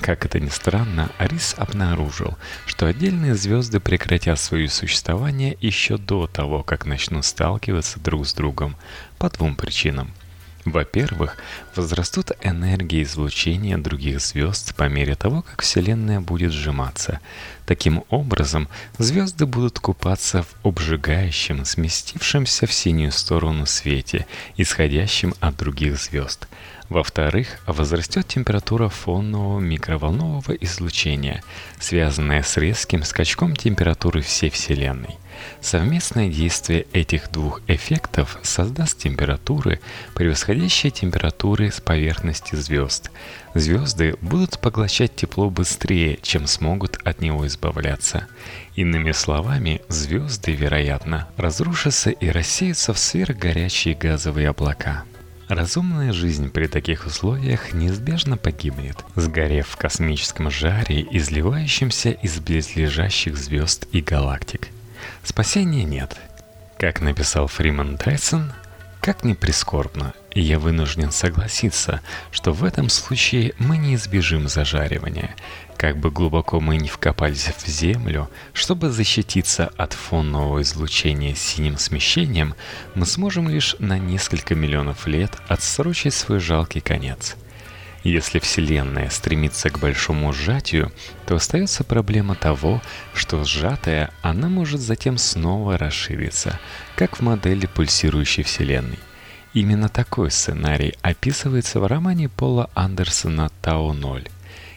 как 0.00 0.24
это 0.24 0.40
ни 0.40 0.48
странно, 0.48 1.10
Арис 1.18 1.54
обнаружил, 1.56 2.36
что 2.66 2.86
отдельные 2.86 3.34
звезды 3.34 3.80
прекратят 3.80 4.38
свое 4.38 4.68
существование 4.68 5.56
еще 5.60 5.96
до 5.96 6.26
того, 6.26 6.62
как 6.62 6.86
начнут 6.86 7.24
сталкиваться 7.24 8.00
друг 8.00 8.26
с 8.26 8.34
другом, 8.34 8.76
по 9.18 9.30
двум 9.30 9.56
причинам. 9.56 10.12
Во-первых, 10.64 11.36
возрастут 11.76 12.32
энергии 12.42 13.04
излучения 13.04 13.78
других 13.78 14.20
звезд 14.20 14.74
по 14.74 14.88
мере 14.88 15.14
того, 15.14 15.42
как 15.42 15.62
Вселенная 15.62 16.20
будет 16.20 16.52
сжиматься. 16.52 17.20
Таким 17.66 18.02
образом, 18.10 18.68
звезды 18.98 19.46
будут 19.46 19.78
купаться 19.78 20.42
в 20.42 20.66
обжигающем, 20.66 21.64
сместившемся 21.64 22.66
в 22.66 22.72
синюю 22.72 23.12
сторону 23.12 23.64
свете, 23.64 24.26
исходящем 24.56 25.34
от 25.40 25.56
других 25.56 25.98
звезд– 26.00 26.48
во-вторых, 26.88 27.60
возрастет 27.66 28.26
температура 28.28 28.88
фонного 28.88 29.58
микроволнового 29.58 30.52
излучения, 30.52 31.42
связанная 31.80 32.42
с 32.42 32.56
резким 32.56 33.02
скачком 33.02 33.56
температуры 33.56 34.20
всей 34.20 34.50
Вселенной. 34.50 35.18
Совместное 35.60 36.28
действие 36.28 36.86
этих 36.92 37.30
двух 37.30 37.60
эффектов 37.66 38.38
создаст 38.42 38.98
температуры, 38.98 39.80
превосходящие 40.14 40.90
температуры 40.90 41.70
с 41.70 41.80
поверхности 41.80 42.54
звезд. 42.54 43.10
Звезды 43.54 44.14
будут 44.20 44.58
поглощать 44.58 45.14
тепло 45.14 45.50
быстрее, 45.50 46.18
чем 46.22 46.46
смогут 46.46 46.98
от 47.04 47.20
него 47.20 47.46
избавляться. 47.46 48.26
Иными 48.76 49.12
словами, 49.12 49.82
звезды, 49.88 50.52
вероятно, 50.52 51.28
разрушатся 51.36 52.10
и 52.10 52.28
рассеются 52.28 52.92
в 52.92 52.98
сверхгорячие 52.98 53.94
газовые 53.94 54.48
облака. 54.48 55.04
Разумная 55.48 56.12
жизнь 56.12 56.50
при 56.50 56.66
таких 56.66 57.06
условиях 57.06 57.72
неизбежно 57.72 58.36
погибнет, 58.36 58.96
сгорев 59.14 59.68
в 59.68 59.76
космическом 59.76 60.50
жаре, 60.50 61.06
изливающемся 61.12 62.10
из 62.10 62.40
близлежащих 62.40 63.36
звезд 63.36 63.86
и 63.92 64.00
галактик. 64.00 64.68
Спасения 65.22 65.84
нет. 65.84 66.16
Как 66.78 67.00
написал 67.00 67.46
Фриман 67.46 67.96
Тайсон, 67.96 68.52
как 69.00 69.22
ни 69.22 69.34
прискорбно, 69.34 70.14
я 70.40 70.58
вынужден 70.58 71.12
согласиться, 71.12 72.00
что 72.30 72.52
в 72.52 72.64
этом 72.64 72.88
случае 72.88 73.54
мы 73.58 73.78
не 73.78 73.94
избежим 73.94 74.48
зажаривания, 74.48 75.34
как 75.76 75.98
бы 75.98 76.10
глубоко 76.10 76.60
мы 76.60 76.76
ни 76.76 76.88
вкопались 76.88 77.48
в 77.56 77.66
Землю, 77.66 78.30
чтобы 78.52 78.90
защититься 78.90 79.70
от 79.76 79.92
фонового 79.92 80.62
излучения 80.62 81.34
синим 81.34 81.78
смещением, 81.78 82.54
мы 82.94 83.06
сможем 83.06 83.48
лишь 83.48 83.76
на 83.78 83.98
несколько 83.98 84.54
миллионов 84.54 85.06
лет 85.06 85.32
отсрочить 85.48 86.14
свой 86.14 86.40
жалкий 86.40 86.80
конец. 86.80 87.36
Если 88.04 88.38
Вселенная 88.38 89.10
стремится 89.10 89.68
к 89.68 89.80
большому 89.80 90.32
сжатию, 90.32 90.92
то 91.26 91.34
остается 91.34 91.82
проблема 91.82 92.36
того, 92.36 92.80
что 93.14 93.42
сжатая 93.42 94.10
она 94.22 94.48
может 94.48 94.80
затем 94.80 95.18
снова 95.18 95.76
расшириться, 95.76 96.60
как 96.94 97.18
в 97.18 97.22
модели 97.22 97.66
пульсирующей 97.66 98.44
Вселенной. 98.44 98.98
Именно 99.56 99.88
такой 99.88 100.30
сценарий 100.30 100.92
описывается 101.00 101.80
в 101.80 101.86
романе 101.86 102.28
Пола 102.28 102.68
Андерсона 102.74 103.50
«Тау-0». 103.62 104.30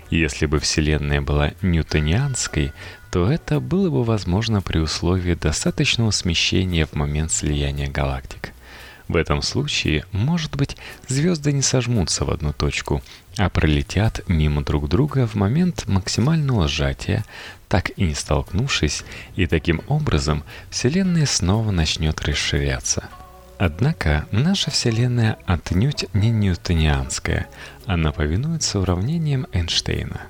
Если 0.09 0.45
бы 0.45 0.59
Вселенная 0.59 1.19
была 1.19 1.51
ньютонианской, 1.61 2.71
то 3.11 3.29
это 3.29 3.59
было 3.59 3.89
бы 3.89 4.05
возможно 4.05 4.61
при 4.61 4.77
условии 4.79 5.33
достаточного 5.33 6.11
смещения 6.11 6.85
в 6.85 6.93
момент 6.93 7.33
слияния 7.33 7.89
галактик. 7.89 8.53
В 9.09 9.17
этом 9.17 9.41
случае, 9.41 10.05
может 10.13 10.55
быть, 10.55 10.77
звезды 11.09 11.51
не 11.51 11.61
сожмутся 11.61 12.23
в 12.23 12.31
одну 12.31 12.53
точку, 12.53 13.03
а 13.37 13.49
пролетят 13.49 14.21
мимо 14.29 14.63
друг 14.63 14.87
друга 14.87 15.27
в 15.27 15.35
момент 15.35 15.87
максимального 15.87 16.69
сжатия, 16.69 17.25
так 17.67 17.91
и 17.97 18.03
не 18.03 18.13
столкнувшись, 18.13 19.03
и 19.35 19.45
таким 19.45 19.81
образом 19.89 20.45
Вселенная 20.69 21.25
снова 21.25 21.71
начнет 21.71 22.21
расширяться. 22.21 23.09
Однако 23.59 24.25
наша 24.31 24.71
Вселенная 24.71 25.37
отнюдь 25.45 26.05
не 26.13 26.29
ньютонианская, 26.29 27.47
она 27.85 28.13
повинуется 28.13 28.79
уравнениям 28.79 29.47
Эйнштейна. 29.51 30.21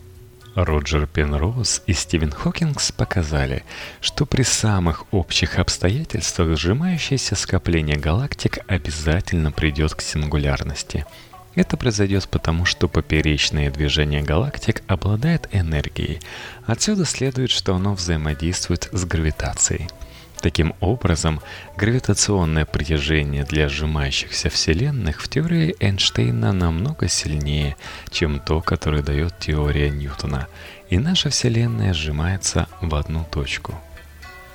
Роджер 0.56 1.06
Пенроуз 1.06 1.84
и 1.86 1.94
Стивен 1.94 2.32
Хокингс 2.32 2.92
показали, 2.92 3.64
что 4.02 4.26
при 4.26 4.42
самых 4.42 5.06
общих 5.14 5.60
обстоятельствах 5.60 6.58
сжимающееся 6.58 7.36
скопление 7.36 7.98
галактик 7.98 8.58
обязательно 8.66 9.52
придет 9.52 9.94
к 9.94 10.02
сингулярности. 10.02 11.06
Это 11.54 11.78
произойдет 11.78 12.28
потому, 12.30 12.66
что 12.66 12.88
поперечное 12.88 13.70
движение 13.70 14.24
галактик 14.24 14.82
обладает 14.88 15.48
энергией. 15.52 16.20
Отсюда 16.66 17.06
следует, 17.06 17.52
что 17.52 17.76
оно 17.76 17.94
взаимодействует 17.94 18.90
с 18.92 19.06
гравитацией– 19.06 19.88
Таким 20.42 20.74
образом, 20.80 21.42
гравитационное 21.76 22.66
притяжение 22.66 23.44
для 23.44 23.68
сжимающихся 23.68 24.50
вселенных 24.50 25.22
в 25.22 25.28
теории 25.28 25.76
Эйнштейна 25.82 26.54
намного 26.54 27.10
сильнее, 27.10 27.76
чем 28.10 28.40
то, 28.40 28.62
которое 28.62 29.04
дает 29.04 29.38
теория 29.40 29.90
Ньютона, 29.90 30.48
и 30.90 30.98
наша 30.98 31.30
Вселенная 31.30 31.94
сжимается 31.94 32.68
в 32.80 32.96
одну 32.96 33.26
точку. 33.30 33.76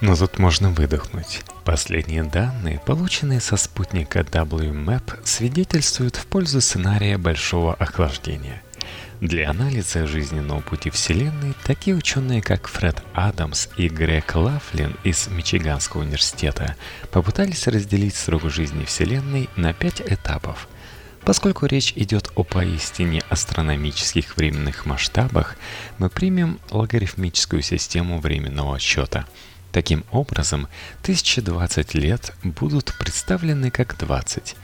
Но 0.00 0.16
тут 0.16 0.38
можно 0.38 0.70
выдохнуть. 0.70 1.42
Последние 1.64 2.24
данные, 2.24 2.80
полученные 2.84 3.40
со 3.40 3.56
спутника 3.58 4.20
WMAP, 4.20 5.20
свидетельствуют 5.24 6.16
в 6.16 6.26
пользу 6.26 6.62
сценария 6.62 7.18
большого 7.18 7.74
охлаждения. 7.74 8.62
Для 9.24 9.48
анализа 9.48 10.06
жизненного 10.06 10.60
пути 10.60 10.90
Вселенной 10.90 11.54
такие 11.64 11.96
ученые, 11.96 12.42
как 12.42 12.68
Фред 12.68 13.02
Адамс 13.14 13.68
и 13.78 13.88
Грег 13.88 14.34
Лафлин 14.34 14.98
из 15.02 15.28
Мичиганского 15.28 16.02
университета, 16.02 16.76
попытались 17.10 17.66
разделить 17.66 18.16
срок 18.16 18.50
жизни 18.50 18.84
Вселенной 18.84 19.48
на 19.56 19.72
пять 19.72 20.02
этапов. 20.02 20.68
Поскольку 21.22 21.64
речь 21.64 21.94
идет 21.96 22.32
о 22.34 22.44
поистине 22.44 23.22
астрономических 23.30 24.36
временных 24.36 24.84
масштабах, 24.84 25.56
мы 25.96 26.10
примем 26.10 26.60
логарифмическую 26.70 27.62
систему 27.62 28.20
временного 28.20 28.76
отсчета. 28.76 29.24
Таким 29.72 30.04
образом, 30.12 30.68
1020 31.00 31.94
лет 31.94 32.34
будут 32.42 32.94
представлены 32.98 33.70
как 33.70 33.96
20. 33.96 34.54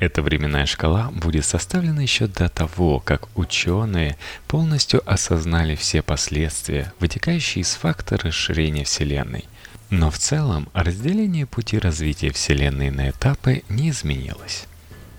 Эта 0.00 0.22
временная 0.22 0.66
шкала 0.66 1.10
будет 1.12 1.44
составлена 1.44 2.02
еще 2.02 2.26
до 2.26 2.48
того, 2.48 3.00
как 3.00 3.28
ученые 3.36 4.16
полностью 4.48 5.02
осознали 5.10 5.76
все 5.76 6.02
последствия, 6.02 6.92
вытекающие 6.98 7.62
из 7.62 7.74
факта 7.74 8.16
расширения 8.16 8.84
Вселенной. 8.84 9.44
Но 9.90 10.10
в 10.10 10.18
целом 10.18 10.68
разделение 10.72 11.46
пути 11.46 11.78
развития 11.78 12.32
Вселенной 12.32 12.90
на 12.90 13.10
этапы 13.10 13.62
не 13.68 13.90
изменилось. 13.90 14.66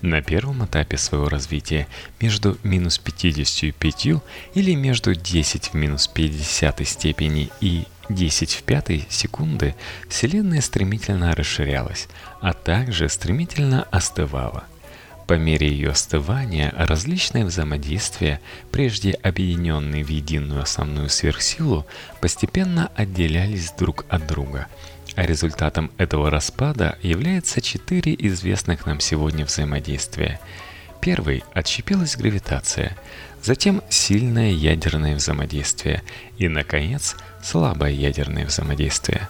На 0.02 0.20
первом 0.20 0.64
этапе 0.64 0.98
своего 0.98 1.30
развития 1.30 1.88
между 2.20 2.58
минус 2.62 2.98
55 2.98 4.06
или 4.54 4.74
между 4.74 5.14
10 5.14 5.68
в 5.68 5.74
минус 5.74 6.06
50 6.06 6.86
степени 6.86 7.50
и 7.62 7.86
10 8.08 8.54
в 8.54 8.62
пятой 8.62 9.06
секунды 9.08 9.74
Вселенная 10.08 10.60
стремительно 10.60 11.34
расширялась, 11.34 12.08
а 12.40 12.52
также 12.52 13.08
стремительно 13.08 13.84
остывала. 13.90 14.64
По 15.26 15.34
мере 15.34 15.68
ее 15.68 15.90
остывания 15.90 16.72
различные 16.76 17.44
взаимодействия, 17.44 18.40
прежде 18.70 19.10
объединенные 19.10 20.04
в 20.04 20.08
единую 20.08 20.62
основную 20.62 21.08
сверхсилу, 21.08 21.84
постепенно 22.20 22.92
отделялись 22.94 23.72
друг 23.72 24.04
от 24.08 24.24
друга. 24.26 24.68
А 25.16 25.26
результатом 25.26 25.90
этого 25.98 26.30
распада 26.30 26.96
является 27.02 27.60
четыре 27.60 28.14
известных 28.16 28.86
нам 28.86 29.00
сегодня 29.00 29.44
взаимодействия. 29.44 30.38
Первый– 31.00 31.42
отщепилась 31.54 32.16
гравитация, 32.16 32.96
затем 33.42 33.82
сильное 33.88 34.50
ядерное 34.50 35.16
взаимодействие 35.16 36.02
и, 36.38 36.48
наконец, 36.48 37.16
слабое 37.42 37.92
ядерное 37.92 38.46
взаимодействие. 38.46 39.28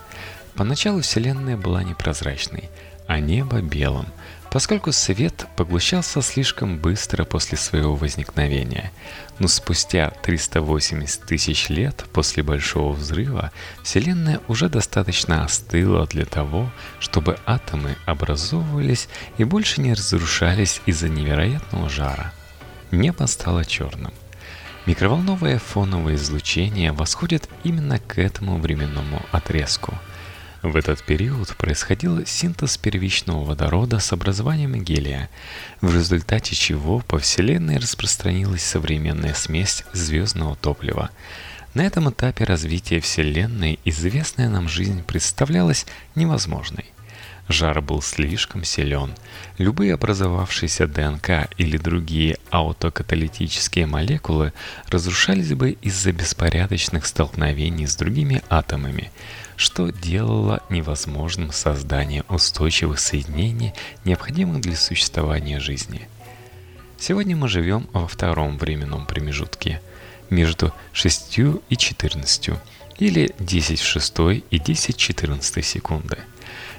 Поначалу 0.54 1.02
Вселенная 1.02 1.56
была 1.56 1.82
непрозрачной, 1.82 2.70
а 3.06 3.20
небо 3.20 3.60
белым, 3.60 4.06
поскольку 4.50 4.90
свет 4.90 5.46
поглощался 5.54 6.22
слишком 6.22 6.78
быстро 6.78 7.24
после 7.24 7.58
своего 7.58 7.94
возникновения. 7.94 8.90
Но 9.38 9.48
спустя 9.48 10.10
380 10.22 11.26
тысяч 11.26 11.68
лет 11.68 12.06
после 12.12 12.42
Большого 12.42 12.92
Взрыва 12.92 13.52
Вселенная 13.82 14.40
уже 14.48 14.70
достаточно 14.70 15.44
остыла 15.44 16.06
для 16.06 16.24
того, 16.24 16.70
чтобы 17.00 17.38
атомы 17.44 17.96
образовывались 18.06 19.08
и 19.36 19.44
больше 19.44 19.82
не 19.82 19.92
разрушались 19.92 20.80
из-за 20.86 21.10
невероятного 21.10 21.90
жара. 21.90 22.32
Небо 22.90 23.26
стало 23.26 23.64
черным. 23.64 24.12
Микроволновое 24.86 25.58
фоновое 25.58 26.14
излучение 26.14 26.92
восходит 26.92 27.48
именно 27.64 27.98
к 27.98 28.18
этому 28.18 28.58
временному 28.58 29.20
отрезку. 29.32 29.94
В 30.62 30.76
этот 30.76 31.02
период 31.02 31.56
происходил 31.56 32.24
синтез 32.24 32.78
первичного 32.78 33.44
водорода 33.44 33.98
с 33.98 34.12
образованием 34.12 34.82
гелия, 34.82 35.28
в 35.80 35.94
результате 35.94 36.54
чего 36.54 37.00
по 37.00 37.18
Вселенной 37.18 37.78
распространилась 37.78 38.62
современная 38.62 39.34
смесь 39.34 39.84
звездного 39.92 40.54
топлива. 40.56 41.10
На 41.74 41.82
этом 41.82 42.08
этапе 42.10 42.44
развития 42.44 43.00
Вселенной 43.00 43.80
известная 43.84 44.48
нам 44.48 44.68
жизнь 44.68 45.02
представлялась 45.02 45.86
невозможной. 46.14 46.86
Жар 47.48 47.80
был 47.80 48.02
слишком 48.02 48.64
силен. 48.64 49.14
Любые 49.56 49.94
образовавшиеся 49.94 50.88
ДНК 50.88 51.48
или 51.56 51.76
другие 51.76 52.38
аутокаталитические 52.50 53.86
молекулы 53.86 54.52
разрушались 54.88 55.54
бы 55.54 55.70
из-за 55.80 56.12
беспорядочных 56.12 57.06
столкновений 57.06 57.86
с 57.86 57.94
другими 57.94 58.42
атомами, 58.48 59.12
что 59.54 59.90
делало 59.90 60.60
невозможным 60.70 61.52
создание 61.52 62.24
устойчивых 62.28 62.98
соединений, 62.98 63.74
необходимых 64.04 64.60
для 64.62 64.74
существования 64.74 65.60
жизни. 65.60 66.08
Сегодня 66.98 67.36
мы 67.36 67.48
живем 67.48 67.88
во 67.92 68.08
втором 68.08 68.58
временном 68.58 69.06
промежутке 69.06 69.80
между 70.30 70.74
6 70.92 71.38
и 71.68 71.76
14, 71.76 72.50
или 72.98 73.32
10 73.38 73.80
в 73.80 73.86
6 73.86 74.14
и 74.50 74.58
10 74.58 74.96
в 74.96 74.98
14 74.98 75.64
секунды– 75.64 76.18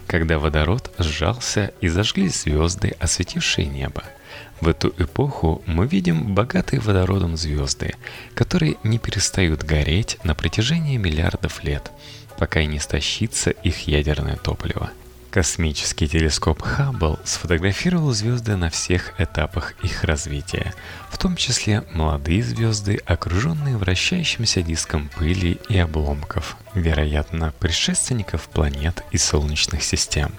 когда 0.08 0.40
водород 0.40 0.92
сжался 0.98 1.74
и 1.82 1.90
зажглись 1.90 2.44
звезды, 2.44 2.96
осветившие 3.00 3.68
небо. 3.68 4.04
В 4.62 4.68
эту 4.68 4.94
эпоху 4.98 5.62
мы 5.66 5.86
видим 5.86 6.34
богатые 6.34 6.80
водородом 6.80 7.38
звезды, 7.38 7.94
которые 8.34 8.78
не 8.84 8.98
перестают 8.98 9.64
гореть 9.64 10.18
на 10.24 10.34
протяжении 10.34 10.98
миллиардов 10.98 11.64
лет, 11.64 11.92
пока 12.40 12.64
не 12.64 12.78
истощится 12.78 13.52
их 13.52 13.88
ядерное 13.88 14.36
топливо– 14.38 14.90
Космический 15.38 16.08
телескоп 16.08 16.64
Хаббл 16.64 17.20
сфотографировал 17.24 18.12
звезды 18.12 18.56
на 18.56 18.72
всех 18.72 19.14
этапах 19.20 19.76
их 19.84 20.04
развития, 20.04 20.74
в 21.12 21.20
том 21.20 21.36
числе 21.36 21.84
молодые 21.94 22.42
звезды, 22.42 23.00
окруженные 23.06 23.78
вращающимся 23.78 24.64
диском 24.64 25.12
пыли 25.16 25.60
и 25.70 25.78
обломков, 25.78 26.58
вероятно, 26.74 27.54
предшественников 27.60 28.50
планет 28.50 29.04
и 29.12 29.20
солнечных 29.20 29.84
систем. 29.84 30.32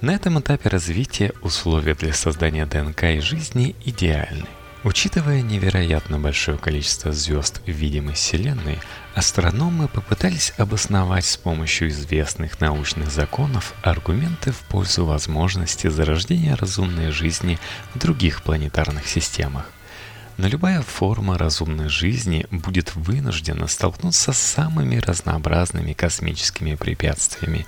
На 0.00 0.14
этом 0.14 0.38
этапе 0.38 0.68
развития 0.68 1.32
условия 1.42 1.96
для 1.96 2.12
создания 2.12 2.66
ДНК 2.66 3.02
и 3.02 3.18
жизни 3.18 3.74
идеальны. 3.84 4.46
Учитывая 4.82 5.42
невероятно 5.42 6.18
большое 6.18 6.56
количество 6.56 7.12
звезд 7.12 7.60
в 7.66 7.70
видимой 7.70 8.14
Вселенной, 8.14 8.78
астрономы 9.14 9.88
попытались 9.88 10.54
обосновать 10.56 11.26
с 11.26 11.36
помощью 11.36 11.90
известных 11.90 12.60
научных 12.60 13.10
законов 13.10 13.74
аргументы 13.82 14.52
в 14.52 14.60
пользу 14.60 15.04
возможности 15.04 15.88
зарождения 15.88 16.56
разумной 16.56 17.10
жизни 17.10 17.58
в 17.92 17.98
других 17.98 18.42
планетарных 18.42 19.06
системах. 19.06 19.70
Но 20.38 20.48
любая 20.48 20.80
форма 20.80 21.36
разумной 21.36 21.90
жизни 21.90 22.46
будет 22.50 22.96
вынуждена 22.96 23.66
столкнуться 23.66 24.32
с 24.32 24.38
самыми 24.38 24.96
разнообразными 24.96 25.92
космическими 25.92 26.74
препятствиями, 26.74 27.66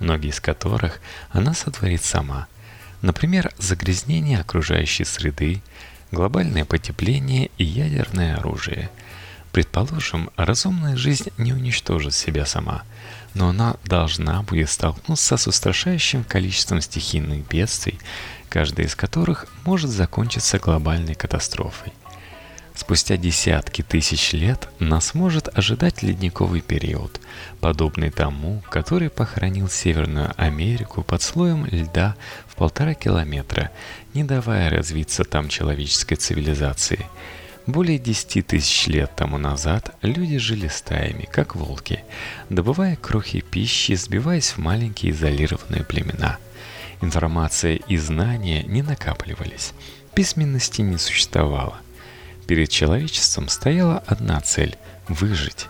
многие 0.00 0.30
из 0.30 0.40
которых 0.40 1.00
она 1.28 1.52
сотворит 1.52 2.02
сама. 2.02 2.46
Например, 3.02 3.52
загрязнение 3.58 4.40
окружающей 4.40 5.04
среды, 5.04 5.62
глобальное 6.10 6.64
потепление 6.64 7.50
и 7.58 7.64
ядерное 7.64 8.36
оружие. 8.36 8.90
Предположим, 9.52 10.30
разумная 10.36 10.96
жизнь 10.96 11.30
не 11.38 11.52
уничтожит 11.52 12.14
себя 12.14 12.46
сама, 12.46 12.82
но 13.34 13.48
она 13.48 13.76
должна 13.84 14.42
будет 14.42 14.70
столкнуться 14.70 15.36
с 15.36 15.46
устрашающим 15.46 16.24
количеством 16.24 16.80
стихийных 16.80 17.46
бедствий, 17.48 17.98
каждая 18.48 18.86
из 18.86 18.94
которых 18.94 19.46
может 19.64 19.90
закончиться 19.90 20.58
глобальной 20.58 21.14
катастрофой. 21.14 21.92
Спустя 22.78 23.16
десятки 23.16 23.82
тысяч 23.82 24.32
лет 24.32 24.68
нас 24.78 25.12
может 25.12 25.48
ожидать 25.58 26.04
ледниковый 26.04 26.60
период, 26.60 27.20
подобный 27.58 28.10
тому, 28.10 28.62
который 28.70 29.10
похоронил 29.10 29.68
Северную 29.68 30.32
Америку 30.36 31.02
под 31.02 31.20
слоем 31.20 31.66
льда 31.66 32.14
в 32.46 32.54
полтора 32.54 32.94
километра, 32.94 33.72
не 34.14 34.22
давая 34.22 34.70
развиться 34.70 35.24
там 35.24 35.48
человеческой 35.48 36.14
цивилизации. 36.14 37.04
Более 37.66 37.98
10 37.98 38.46
тысяч 38.46 38.86
лет 38.86 39.10
тому 39.16 39.38
назад 39.38 39.96
люди 40.02 40.38
жили 40.38 40.68
стаями, 40.68 41.28
как 41.30 41.56
волки, 41.56 42.04
добывая 42.48 42.94
крохи 42.94 43.40
пищи, 43.40 43.96
сбиваясь 43.96 44.50
в 44.50 44.58
маленькие 44.58 45.10
изолированные 45.10 45.82
племена. 45.82 46.38
Информация 47.00 47.74
и 47.74 47.96
знания 47.96 48.62
не 48.62 48.82
накапливались, 48.82 49.72
письменности 50.14 50.80
не 50.82 50.96
существовало. 50.96 51.80
Перед 52.48 52.70
человечеством 52.70 53.48
стояла 53.50 54.02
одна 54.06 54.40
цель– 54.40 54.78
выжить. 55.08 55.66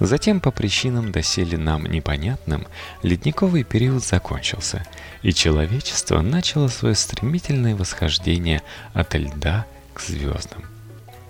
Затем, 0.00 0.40
по 0.40 0.50
причинам 0.50 1.12
доселе 1.12 1.56
нам 1.56 1.86
непонятным, 1.86 2.66
ледниковый 3.04 3.62
период 3.62 4.04
закончился, 4.04 4.84
и 5.22 5.32
человечество 5.32 6.20
начало 6.20 6.66
свое 6.66 6.96
стремительное 6.96 7.76
восхождение 7.76 8.62
от 8.94 9.14
льда 9.14 9.64
к 9.94 10.00
звездам. 10.00 10.64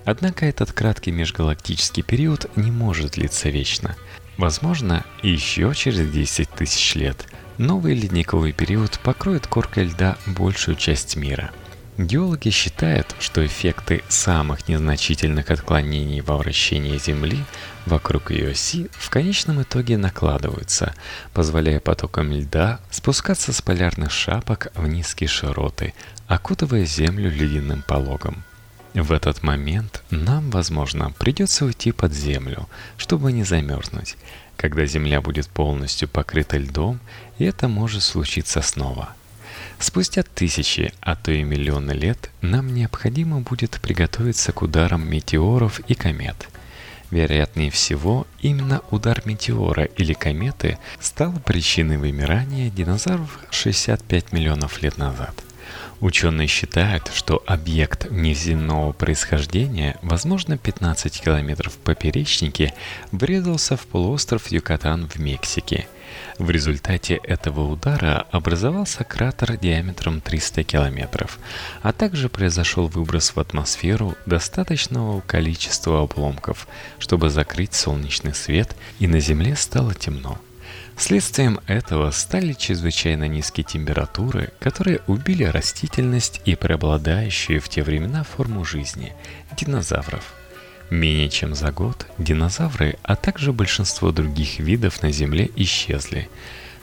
Однако 0.07 0.47
этот 0.47 0.73
краткий 0.73 1.13
межгалактический 1.13 2.03
период 2.03 2.51
не 2.57 2.71
может 2.71 3.13
длиться 3.13 3.51
вечно. 3.51 3.95
Возможно, 4.39 5.05
еще 5.23 5.75
через 5.75 6.11
10 6.11 6.49
тысяч 6.49 6.95
лет 6.95 7.27
новый 7.59 7.93
ледниковый 7.93 8.53
период 8.53 8.99
покроет 9.01 9.47
коркой 9.47 9.85
льда 9.85 10.17
большую 10.27 10.77
часть 10.77 11.15
мира– 11.15 11.51
Геологи 11.99 12.51
считают, 12.51 13.17
что 13.19 13.45
эффекты 13.45 14.05
самых 14.09 14.69
незначительных 14.69 15.51
отклонений 15.51 16.21
во 16.21 16.37
вращении 16.37 16.97
Земли 16.97 17.43
вокруг 17.87 18.31
ее 18.31 18.53
оси 18.53 18.89
в 18.93 19.11
конечном 19.11 19.63
итоге 19.63 19.97
накладываются, 19.99 20.95
позволяя 21.33 21.81
потокам 21.81 22.31
льда 22.31 22.79
спускаться 22.93 23.53
с 23.53 23.61
полярных 23.61 24.13
шапок 24.13 24.69
в 24.77 24.87
низкие 24.87 25.27
широты, 25.27 25.93
окутывая 26.29 26.85
Землю 26.85 27.33
ледяным 27.33 27.83
пологом. 27.83 28.45
В 28.95 29.11
этот 29.11 29.43
момент 29.43 30.05
нам, 30.11 30.53
возможно, 30.53 31.11
придется 31.19 31.65
уйти 31.65 31.91
под 31.91 32.15
землю, 32.15 32.69
чтобы 32.97 33.33
не 33.33 33.43
замерзнуть, 33.43 34.17
когда 34.57 34.87
Земля 34.87 35.21
будет 35.21 35.49
полностью 35.49 36.09
покрыта 36.09 36.59
льдом, 36.59 37.01
и 37.39 37.45
это 37.45 37.67
может 37.67 38.05
случиться 38.05 38.63
снова– 38.63 39.09
Спустя 39.79 40.23
тысячи, 40.23 40.93
а 41.01 41.15
то 41.15 41.31
и 41.31 41.43
миллионы 41.43 41.93
лет 41.93 42.31
нам 42.41 42.75
необходимо 42.75 43.41
будет 43.41 43.81
приготовиться 43.81 44.53
к 44.53 44.63
ударам 44.63 45.09
метеоров 45.09 45.81
и 45.81 45.95
комет. 45.95 46.49
Вероятнее 47.11 47.71
всего, 47.71 48.27
именно 48.41 48.83
удар 48.91 49.23
метеора 49.25 49.85
или 49.85 50.13
кометы 50.13 50.79
стал 51.01 51.33
причиной 51.45 51.97
вымирания 51.97 52.71
динозавров 52.71 53.39
65 53.51 54.33
миллионов 54.33 54.83
лет 54.83 54.99
назад. 54.99 55.35
Ученые 56.01 56.49
считают, 56.49 57.11
что 57.15 57.43
объект 57.47 58.07
внеземного 58.07 58.93
происхождения, 58.93 59.99
возможно 60.03 60.59
15 60.59 61.21
километров 61.21 61.75
в 61.75 61.79
поперечнике, 61.79 62.75
врезался 63.11 63.77
в 63.77 63.87
полуостров 63.87 64.49
Юкатан 64.49 65.09
в 65.09 65.17
Мексике. 65.19 65.89
В 66.39 66.51
результате 66.51 67.17
этого 67.25 67.63
удара 67.69 68.25
образовался 68.31 69.03
кратер 69.03 69.57
диаметром 69.57 70.21
300 70.21 70.63
километров, 70.63 71.41
а 71.83 71.93
также 71.93 72.29
произошел 72.29 72.87
выброс 72.87 73.31
в 73.31 73.41
атмосферу 73.41 74.15
достаточного 74.25 75.21
количества 75.21 76.03
обломков, 76.03 76.69
чтобы 77.01 77.29
закрыть 77.29 77.75
солнечный 77.75 78.35
свет, 78.35 78.77
и 79.01 79.09
на 79.09 79.19
Земле 79.19 79.57
стало 79.57 79.95
темно. 79.95 80.39
Следствием 80.97 81.59
этого 81.67 82.13
стали 82.13 82.53
чрезвычайно 82.53 83.27
низкие 83.27 83.65
температуры, 83.65 84.51
которые 84.61 85.01
убили 85.09 85.45
растительность 85.45 86.41
и 86.45 86.55
преобладающую 86.55 87.61
в 87.61 87.69
те 87.69 87.83
времена 87.83 88.23
форму 88.23 88.65
жизни– 88.65 89.13
динозавров. 89.57 90.38
Менее 90.91 91.29
чем 91.29 91.55
за 91.55 91.71
год 91.71 92.07
динозавры, 92.19 92.97
а 93.03 93.17
также 93.17 93.53
большинство 93.53 94.11
других 94.11 94.59
видов 94.59 95.03
на 95.03 95.13
Земле 95.13 95.51
исчезли– 95.57 96.29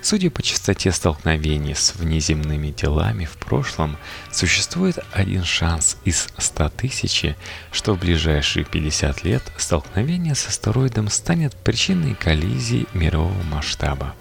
Судя 0.06 0.30
по 0.30 0.44
частоте 0.44 0.92
столкновений 0.92 1.74
с 1.74 1.96
внеземными 1.96 2.70
телами 2.70 3.26
в 3.26 3.38
прошлом, 3.38 3.98
существует 4.32 5.00
один 5.12 5.44
шанс 5.44 5.98
из 6.06 6.30
100 6.38 6.70
тысяч, 6.70 7.26
что 7.72 7.96
в 7.96 8.00
ближайшие 8.00 8.66
50 8.66 9.24
лет 9.24 9.42
столкновение 9.58 10.36
с 10.36 10.46
астероидом 10.46 11.10
станет 11.10 11.56
причиной 11.56 12.14
коллизии 12.14 12.86
мирового 12.94 13.42
масштаба. 13.50 14.14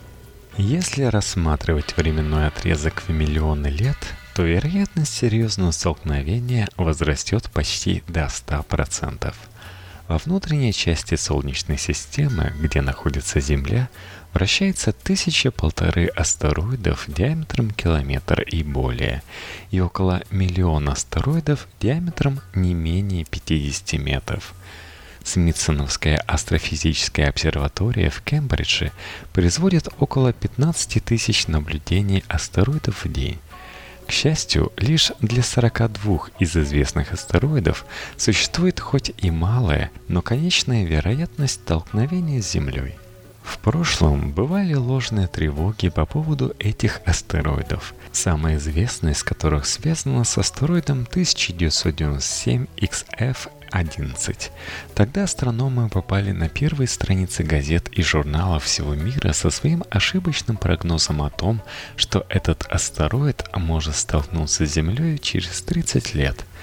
Если 0.56 1.02
рассматривать 1.02 1.94
временной 1.98 2.46
отрезок 2.46 3.02
в 3.06 3.10
миллионы 3.10 3.66
лет, 3.66 3.98
то 4.34 4.42
вероятность 4.42 5.12
серьезного 5.12 5.72
столкновения 5.72 6.70
возрастет 6.78 7.50
почти 7.52 8.02
до 8.08 8.30
100%. 8.30 9.34
Во 10.06 10.18
внутренней 10.18 10.74
части 10.74 11.14
Солнечной 11.14 11.78
системы, 11.78 12.52
где 12.60 12.82
находится 12.82 13.40
Земля, 13.40 13.88
вращается 14.34 14.92
тысяча-полторы 14.92 16.08
астероидов 16.08 17.04
диаметром 17.08 17.70
километр 17.70 18.42
и 18.42 18.62
более, 18.62 19.22
и 19.70 19.80
около 19.80 20.22
миллиона 20.30 20.92
астероидов 20.92 21.68
диаметром 21.80 22.40
не 22.54 22.74
менее 22.74 23.24
50 23.24 23.94
метров. 23.94 24.52
Смитсоновская 25.24 26.18
астрофизическая 26.26 27.30
обсерватория 27.30 28.10
в 28.10 28.20
Кембридже 28.20 28.92
производит 29.32 29.88
около 29.98 30.34
15 30.34 31.02
тысяч 31.02 31.46
наблюдений 31.46 32.22
астероидов 32.28 33.06
в 33.06 33.10
день. 33.10 33.38
К 34.06 34.10
счастью, 34.10 34.72
лишь 34.76 35.12
для 35.20 35.42
42 35.42 36.18
из 36.38 36.56
известных 36.56 37.12
астероидов 37.12 37.86
существует 38.16 38.80
хоть 38.80 39.12
и 39.18 39.30
малая, 39.30 39.90
но 40.08 40.22
конечная 40.22 40.84
вероятность 40.84 41.54
столкновения 41.54 42.42
с 42.42 42.50
Землей. 42.50 42.96
В 43.42 43.58
прошлом 43.58 44.32
бывали 44.32 44.74
ложные 44.74 45.26
тревоги 45.26 45.90
по 45.90 46.06
поводу 46.06 46.54
этих 46.58 47.02
астероидов, 47.04 47.94
самая 48.10 48.56
известная 48.56 49.12
из 49.12 49.22
которых 49.22 49.66
связана 49.66 50.24
с 50.24 50.38
астероидом 50.38 51.06
1997 51.10 52.66
XF11. 53.74 54.50
Тогда 54.94 55.24
астрономы 55.24 55.88
попали 55.88 56.30
на 56.30 56.48
первые 56.48 56.88
страницы 56.88 57.42
газет 57.42 57.88
и 57.92 58.02
журналов 58.02 58.64
всего 58.64 58.94
мира 58.94 59.32
со 59.32 59.50
своим 59.50 59.84
ошибочным 59.90 60.56
прогнозом 60.56 61.22
о 61.22 61.30
том, 61.30 61.62
что 61.96 62.24
этот 62.28 62.66
астероид 62.70 63.44
может 63.54 63.96
столкнуться 63.96 64.66
с 64.66 64.72
Землей 64.72 65.18
через 65.18 65.62
30 65.62 66.14
лет– 66.14 66.44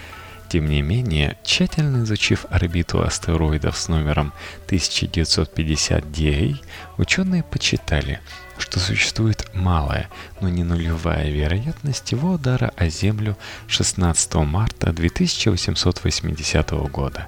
тем 0.51 0.65
не 0.65 0.81
менее, 0.81 1.37
тщательно 1.45 2.03
изучив 2.03 2.45
орбиту 2.49 3.01
астероидов 3.01 3.77
с 3.77 3.87
номером 3.87 4.33
1950 4.65 6.03
DA, 6.03 6.57
ученые 6.97 7.41
почитали, 7.41 8.19
что 8.61 8.79
существует 8.79 9.49
малая, 9.53 10.09
но 10.39 10.49
не 10.49 10.63
нулевая 10.63 11.29
вероятность 11.29 12.11
его 12.11 12.33
удара 12.33 12.71
о 12.77 12.87
Землю 12.87 13.37
16 13.67 14.33
марта 14.35 14.93
2880 14.93 16.71
года. 16.89 17.27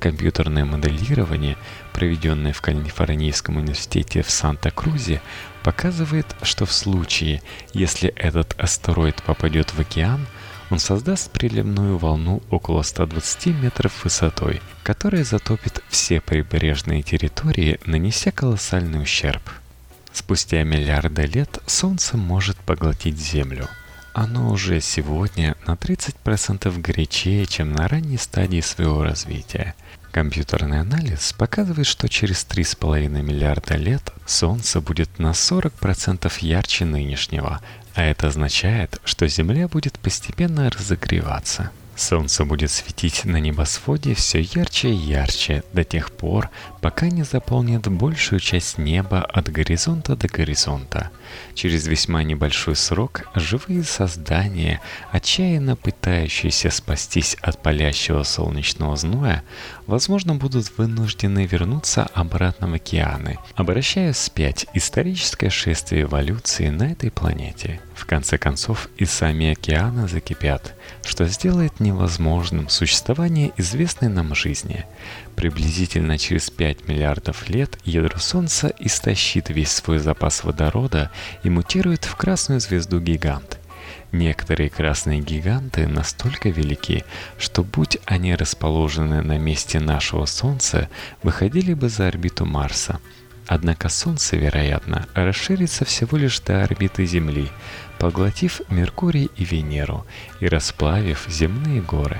Компьютерное 0.00 0.64
моделирование, 0.64 1.56
проведенное 1.92 2.52
в 2.52 2.60
Калифорнийском 2.60 3.58
университете 3.58 4.22
в 4.22 4.30
Санта-Крузе, 4.30 5.20
показывает, 5.62 6.26
что 6.42 6.66
в 6.66 6.72
случае, 6.72 7.42
если 7.72 8.08
этот 8.10 8.58
астероид 8.58 9.22
попадет 9.22 9.70
в 9.70 9.80
океан– 9.80 10.26
он 10.72 10.78
создаст 10.78 11.30
приливную 11.30 11.98
волну 11.98 12.42
около 12.48 12.80
120 12.80 13.48
метров 13.48 14.04
высотой, 14.04 14.62
которая 14.82 15.22
затопит 15.22 15.82
все 15.90 16.18
прибрежные 16.22 17.02
территории, 17.02 17.78
нанеся 17.84 18.32
колоссальный 18.32 19.02
ущерб. 19.02 19.42
Спустя 20.12 20.62
миллиарды 20.62 21.22
лет 21.22 21.60
Солнце 21.66 22.16
может 22.16 22.56
поглотить 22.58 23.18
Землю. 23.18 23.68
Оно 24.12 24.50
уже 24.50 24.80
сегодня 24.82 25.56
на 25.66 25.72
30% 25.72 26.80
горячее, 26.80 27.46
чем 27.46 27.72
на 27.72 27.88
ранней 27.88 28.18
стадии 28.18 28.60
своего 28.60 29.02
развития. 29.02 29.74
Компьютерный 30.10 30.80
анализ 30.80 31.32
показывает, 31.32 31.86
что 31.86 32.10
через 32.10 32.46
3,5 32.46 33.08
миллиарда 33.22 33.76
лет 33.76 34.12
Солнце 34.26 34.82
будет 34.82 35.18
на 35.18 35.30
40% 35.30 36.30
ярче 36.40 36.84
нынешнего, 36.84 37.62
а 37.94 38.02
это 38.02 38.26
означает, 38.26 39.00
что 39.04 39.26
Земля 39.26 39.68
будет 39.68 39.98
постепенно 39.98 40.68
разогреваться. 40.68 41.70
Солнце 41.96 42.44
будет 42.44 42.70
светить 42.70 43.24
на 43.24 43.36
небосводе 43.36 44.14
все 44.14 44.40
ярче 44.40 44.90
и 44.90 44.94
ярче 44.94 45.62
до 45.72 45.84
тех 45.84 46.10
пор, 46.10 46.50
пока 46.80 47.08
не 47.08 47.22
заполнит 47.22 47.86
большую 47.88 48.40
часть 48.40 48.78
неба 48.78 49.22
от 49.22 49.50
горизонта 49.50 50.16
до 50.16 50.28
горизонта– 50.28 51.10
Через 51.54 51.86
весьма 51.86 52.22
небольшой 52.22 52.76
срок 52.76 53.28
живые 53.34 53.84
создания, 53.84 54.80
отчаянно 55.10 55.76
пытающиеся 55.76 56.70
спастись 56.70 57.36
от 57.40 57.62
палящего 57.62 58.22
солнечного 58.22 58.96
зноя, 58.96 59.42
возможно, 59.86 60.34
будут 60.34 60.72
вынуждены 60.78 61.46
вернуться 61.46 62.08
обратно 62.14 62.68
в 62.68 62.74
океаны, 62.74 63.38
обращая 63.54 64.12
вспять 64.12 64.66
историческое 64.74 65.50
шествие 65.50 66.02
эволюции 66.02 66.68
на 66.68 66.92
этой 66.92 67.10
планете. 67.10 67.80
В 67.94 68.06
конце 68.06 68.38
концов, 68.38 68.88
и 68.96 69.04
сами 69.04 69.52
океаны 69.52 70.08
закипят, 70.08 70.74
что 71.04 71.26
сделает 71.26 71.80
невозможным 71.80 72.68
существование 72.68 73.52
известной 73.56 74.08
нам 74.08 74.34
жизни. 74.34 74.84
Приблизительно 75.36 76.18
через 76.18 76.50
5 76.50 76.88
миллиардов 76.88 77.48
лет 77.48 77.78
ядро 77.84 78.18
Солнца 78.18 78.72
истощит 78.78 79.50
весь 79.50 79.72
свой 79.72 79.98
запас 79.98 80.44
водорода 80.44 81.10
и 81.42 81.50
мутирует 81.50 82.04
в 82.04 82.16
красную 82.16 82.60
звезду-гигант. 82.60 83.58
Некоторые 84.12 84.68
красные 84.68 85.20
гиганты 85.20 85.86
настолько 85.86 86.50
велики, 86.50 87.04
что 87.38 87.64
будь 87.64 87.98
они 88.04 88.34
расположены 88.34 89.22
на 89.22 89.38
месте 89.38 89.80
нашего 89.80 90.26
Солнца, 90.26 90.88
выходили 91.22 91.72
бы 91.72 91.88
за 91.88 92.08
орбиту 92.08 92.44
Марса. 92.44 93.00
Однако 93.46 93.88
Солнце, 93.88 94.36
вероятно, 94.36 95.06
расширится 95.14 95.84
всего 95.84 96.16
лишь 96.16 96.40
до 96.40 96.62
орбиты 96.62 97.06
Земли, 97.06 97.48
поглотив 98.02 98.62
Меркурий 98.68 99.30
и 99.36 99.44
Венеру 99.44 100.04
и 100.40 100.48
расплавив 100.48 101.24
земные 101.28 101.80
горы. 101.80 102.18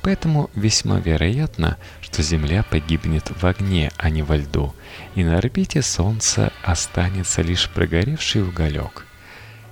Поэтому 0.00 0.48
весьма 0.54 0.98
вероятно, 0.98 1.76
что 2.00 2.22
Земля 2.22 2.62
погибнет 2.62 3.30
в 3.30 3.44
огне, 3.44 3.90
а 3.98 4.08
не 4.08 4.22
во 4.22 4.38
льду, 4.38 4.74
и 5.14 5.22
на 5.22 5.36
орбите 5.36 5.82
Солнца 5.82 6.54
останется 6.62 7.42
лишь 7.42 7.68
прогоревший 7.68 8.42
уголек. 8.42 9.04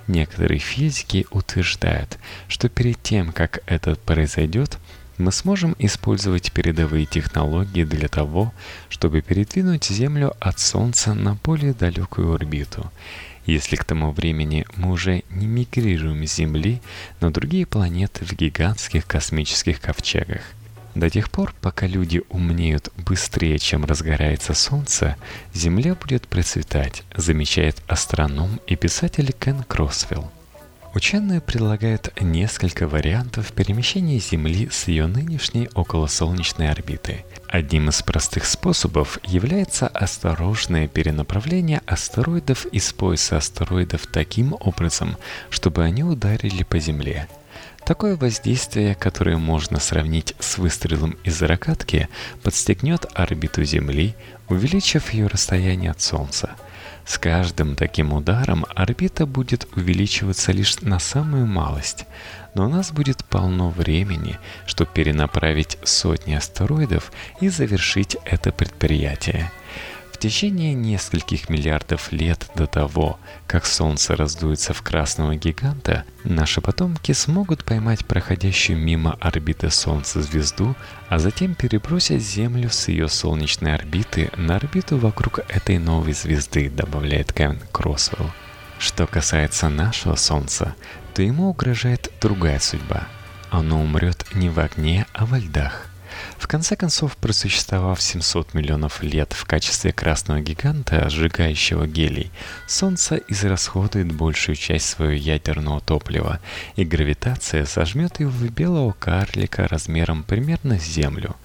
Некоторые 0.05 0.59
физики 0.59 1.25
утверждают, 1.31 2.19
что 2.47 2.69
перед 2.69 3.01
тем, 3.01 3.31
как 3.31 3.63
это 3.65 3.95
произойдет, 3.95 4.77
мы 5.17 5.31
сможем 5.31 5.75
использовать 5.79 6.51
передовые 6.51 7.07
технологии 7.07 7.85
для 7.85 8.07
того, 8.07 8.53
чтобы 8.87 9.21
передвинуть 9.21 9.85
Землю 9.85 10.35
от 10.39 10.59
Солнца 10.59 11.15
на 11.15 11.33
более 11.43 11.73
далекую 11.73 12.35
орбиту– 12.35 12.91
если 13.45 13.75
к 13.75 13.83
тому 13.83 14.11
времени 14.11 14.65
мы 14.75 14.91
уже 14.91 15.23
не 15.29 15.47
мигрируем 15.47 16.25
с 16.25 16.35
Земли 16.35 16.81
на 17.21 17.31
другие 17.31 17.65
планеты 17.65 18.25
в 18.25 18.33
гигантских 18.33 19.05
космических 19.05 19.81
ковчегах. 19.81 20.41
До 20.95 21.09
тех 21.09 21.29
пор, 21.29 21.53
пока 21.61 21.87
люди 21.87 22.21
умнеют 22.29 22.91
быстрее, 22.97 23.59
чем 23.59 23.85
разгорается 23.85 24.53
Солнце, 24.53 25.15
Земля 25.53 25.95
будет 25.95 26.27
процветать, 26.27 27.03
замечает 27.15 27.81
астроном 27.87 28.59
и 28.67 28.75
писатель 28.75 29.31
Кен 29.31 29.63
Кросвелл. 29.63 30.31
Ученые 30.95 31.39
предлагают 31.39 32.11
несколько 32.19 32.87
вариантов 32.87 33.53
перемещения 33.53 34.17
Земли 34.19 34.69
с 34.71 34.87
ее 34.87 35.05
нынешней 35.05 35.69
околосолнечной 35.75 36.69
орбиты. 36.69 37.23
Одним 37.49 37.89
из 37.89 38.03
простых 38.03 38.45
способов 38.45 39.17
является 39.23 39.87
осторожное 39.87 40.87
перенаправление 40.87 41.81
астероидов 41.87 42.67
из 42.67 42.93
пояса 42.93 43.37
астероидов 43.37 44.05
таким 44.05 44.55
образом, 44.59 45.17
чтобы 45.49 45.83
они 45.83 46.03
ударили 46.03 46.61
по 46.61 46.77
Земле. 46.77 47.27
Такое 47.85 48.15
воздействие, 48.15 48.93
которое 48.93 49.37
можно 49.37 49.79
сравнить 49.79 50.35
с 50.37 50.59
выстрелом 50.59 51.17
из 51.23 51.41
ракетки, 51.41 52.07
подстегнет 52.43 53.07
орбиту 53.15 53.63
Земли, 53.63 54.13
увеличив 54.47 55.11
ее 55.11 55.25
расстояние 55.25 55.89
от 55.89 56.01
Солнца– 56.01 56.51
с 57.09 57.17
каждым 57.17 57.75
таким 57.75 58.13
ударом 58.13 58.67
орбита 58.75 59.25
будет 59.25 59.67
увеличиваться 59.75 60.51
лишь 60.51 60.79
на 60.81 60.99
самую 60.99 61.47
малость, 61.47 62.05
но 62.53 62.65
у 62.65 62.69
нас 62.69 62.91
будет 62.91 63.23
полно 63.25 63.69
времени, 63.69 64.39
чтобы 64.65 64.91
перенаправить 64.93 65.77
сотни 65.83 66.33
астероидов 66.33 67.11
и 67.41 67.49
завершить 67.49 68.17
это 68.25 68.51
предприятие. 68.51 69.51
В 70.19 70.21
течение 70.21 70.73
нескольких 70.73 71.47
миллиардов 71.47 72.11
лет 72.11 72.45
до 72.53 72.67
того, 72.67 73.17
как 73.47 73.65
Солнце 73.65 74.17
раздуется 74.17 74.73
в 74.73 74.81
красного 74.81 75.37
гиганта, 75.37 76.03
наши 76.25 76.59
потомки 76.59 77.13
смогут 77.13 77.63
поймать 77.63 78.05
проходящую 78.05 78.77
мимо 78.79 79.13
орбиты 79.21 79.69
Солнца 79.69 80.21
звезду, 80.21 80.75
а 81.07 81.19
затем 81.19 81.55
перебросить 81.55 82.21
Землю 82.21 82.69
с 82.69 82.89
ее 82.89 83.07
солнечной 83.07 83.73
орбиты 83.73 84.29
на 84.35 84.57
орбиту 84.57 84.97
вокруг 84.97 85.39
этой 85.47 85.77
новой 85.77 86.11
звезды, 86.11 86.69
добавляет 86.69 87.31
Кевин 87.31 87.61
Кроссвелл. 87.71 88.29
Что 88.77 89.07
касается 89.07 89.69
нашего 89.69 90.15
Солнца, 90.15 90.75
то 91.13 91.21
ему 91.21 91.49
угрожает 91.49 92.11
другая 92.21 92.59
судьба. 92.59 93.07
Оно 93.49 93.81
умрет 93.81 94.25
не 94.33 94.49
в 94.49 94.59
огне, 94.59 95.05
а 95.13 95.25
во 95.25 95.39
льдах. 95.39 95.89
В 96.37 96.47
конце 96.47 96.75
концов, 96.75 97.17
просуществовав 97.17 98.01
700 98.01 98.53
миллионов 98.53 99.03
лет 99.03 99.33
в 99.33 99.45
качестве 99.45 99.91
красного 99.91 100.39
гиганта, 100.39 101.09
сжигающего 101.09 101.87
гелий, 101.87 102.31
Солнце 102.67 103.17
израсходует 103.27 104.11
большую 104.11 104.55
часть 104.55 104.89
своего 104.89 105.13
ядерного 105.13 105.81
топлива, 105.81 106.39
и 106.75 106.83
гравитация 106.83 107.65
сожмет 107.65 108.19
его 108.19 108.31
в 108.31 108.49
белого 108.49 108.93
карлика 108.93 109.67
размером 109.67 110.23
примерно 110.23 110.79
с 110.79 110.83
Землю. 110.83 111.35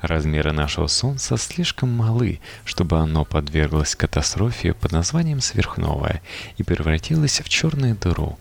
Размеры 0.00 0.52
нашего 0.52 0.86
Солнца 0.86 1.36
слишком 1.36 1.90
малы, 1.90 2.40
чтобы 2.64 2.98
оно 2.98 3.24
подверглось 3.24 3.96
катастрофе 3.96 4.74
под 4.74 4.92
названием 4.92 5.40
сверхновая 5.40 6.22
и 6.56 6.62
превратилось 6.62 7.40
в 7.40 7.48
черную 7.48 7.96
дыру. 7.96 8.38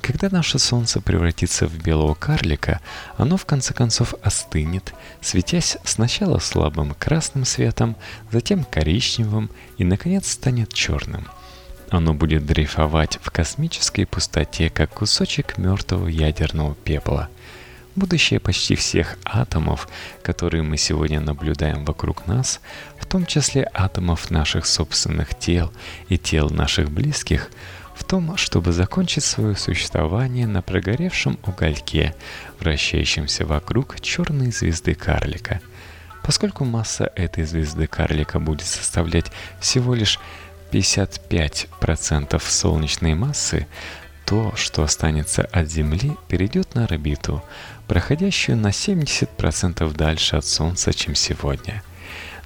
Когда 0.00 0.28
наше 0.30 0.58
Солнце 0.58 1.00
превратится 1.00 1.66
в 1.66 1.82
белого 1.82 2.14
карлика, 2.14 2.80
оно 3.16 3.36
в 3.36 3.44
конце 3.44 3.74
концов 3.74 4.14
остынет, 4.22 4.94
светясь 5.20 5.78
сначала 5.84 6.38
слабым 6.38 6.94
красным 6.94 7.44
светом, 7.44 7.96
затем 8.30 8.64
коричневым 8.64 9.50
и, 9.78 9.84
наконец, 9.84 10.30
станет 10.30 10.72
черным. 10.72 11.26
Оно 11.90 12.14
будет 12.14 12.46
дрейфовать 12.46 13.18
в 13.22 13.30
космической 13.30 14.06
пустоте, 14.06 14.70
как 14.70 14.90
кусочек 14.90 15.56
мертвого 15.56 16.08
ядерного 16.08 16.74
пепла. 16.74 17.28
Будущее 17.94 18.40
почти 18.40 18.74
всех 18.74 19.16
атомов, 19.24 19.88
которые 20.22 20.62
мы 20.62 20.76
сегодня 20.76 21.20
наблюдаем 21.20 21.84
вокруг 21.84 22.26
нас, 22.26 22.60
в 22.98 23.06
том 23.06 23.24
числе 23.24 23.70
атомов 23.72 24.30
наших 24.30 24.66
собственных 24.66 25.38
тел 25.38 25.72
и 26.08 26.18
тел 26.18 26.50
наших 26.50 26.90
близких– 26.90 27.50
в 27.96 28.04
том, 28.04 28.36
чтобы 28.36 28.72
закончить 28.72 29.24
свое 29.24 29.56
существование 29.56 30.46
на 30.46 30.62
прогоревшем 30.62 31.38
угольке, 31.44 32.14
вращающемся 32.60 33.46
вокруг 33.46 34.00
черной 34.00 34.52
звезды 34.52 34.94
карлика. 34.94 35.60
Поскольку 36.22 36.64
масса 36.64 37.10
этой 37.16 37.44
звезды 37.44 37.86
карлика 37.86 38.38
будет 38.38 38.66
составлять 38.66 39.32
всего 39.60 39.94
лишь 39.94 40.20
55% 40.72 42.42
солнечной 42.44 43.14
массы, 43.14 43.66
то, 44.26 44.52
что 44.56 44.82
останется 44.82 45.42
от 45.44 45.70
Земли, 45.70 46.12
перейдет 46.28 46.74
на 46.74 46.84
орбиту, 46.84 47.42
проходящую 47.86 48.58
на 48.58 48.68
70% 48.68 49.96
дальше 49.96 50.36
от 50.36 50.44
Солнца, 50.44 50.92
чем 50.92 51.14
сегодня– 51.14 51.82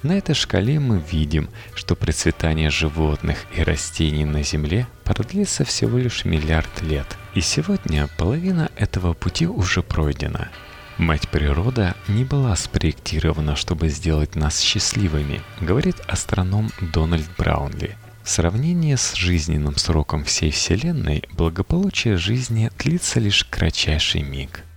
на 0.03 0.17
этой 0.17 0.35
шкале 0.35 0.79
мы 0.79 0.99
видим, 0.99 1.49
что 1.75 1.95
процветание 1.95 2.69
животных 2.69 3.45
и 3.55 3.63
растений 3.63 4.25
на 4.25 4.43
Земле 4.43 4.87
продлится 5.03 5.63
всего 5.63 5.97
лишь 5.97 6.25
миллиард 6.25 6.81
лет. 6.81 7.05
И 7.35 7.41
сегодня 7.41 8.07
половина 8.17 8.69
этого 8.75 9.13
пути 9.13 9.47
уже 9.47 9.83
пройдена. 9.83 10.49
Мать 10.97 11.29
природа 11.29 11.95
не 12.07 12.23
была 12.23 12.55
спроектирована, 12.55 13.55
чтобы 13.55 13.89
сделать 13.89 14.35
нас 14.35 14.59
счастливыми, 14.59 15.41
говорит 15.59 15.95
астроном 16.07 16.71
Дональд 16.93 17.29
Браунли. 17.37 17.95
В 18.23 18.29
сравнении 18.29 18.95
с 18.95 19.15
жизненным 19.15 19.77
сроком 19.77 20.23
всей 20.25 20.51
Вселенной, 20.51 21.23
благополучие 21.31 22.17
жизни 22.17 22.69
длится 22.77 23.19
лишь 23.19 23.45
кратчайший 23.45 24.21
миг– 24.21 24.63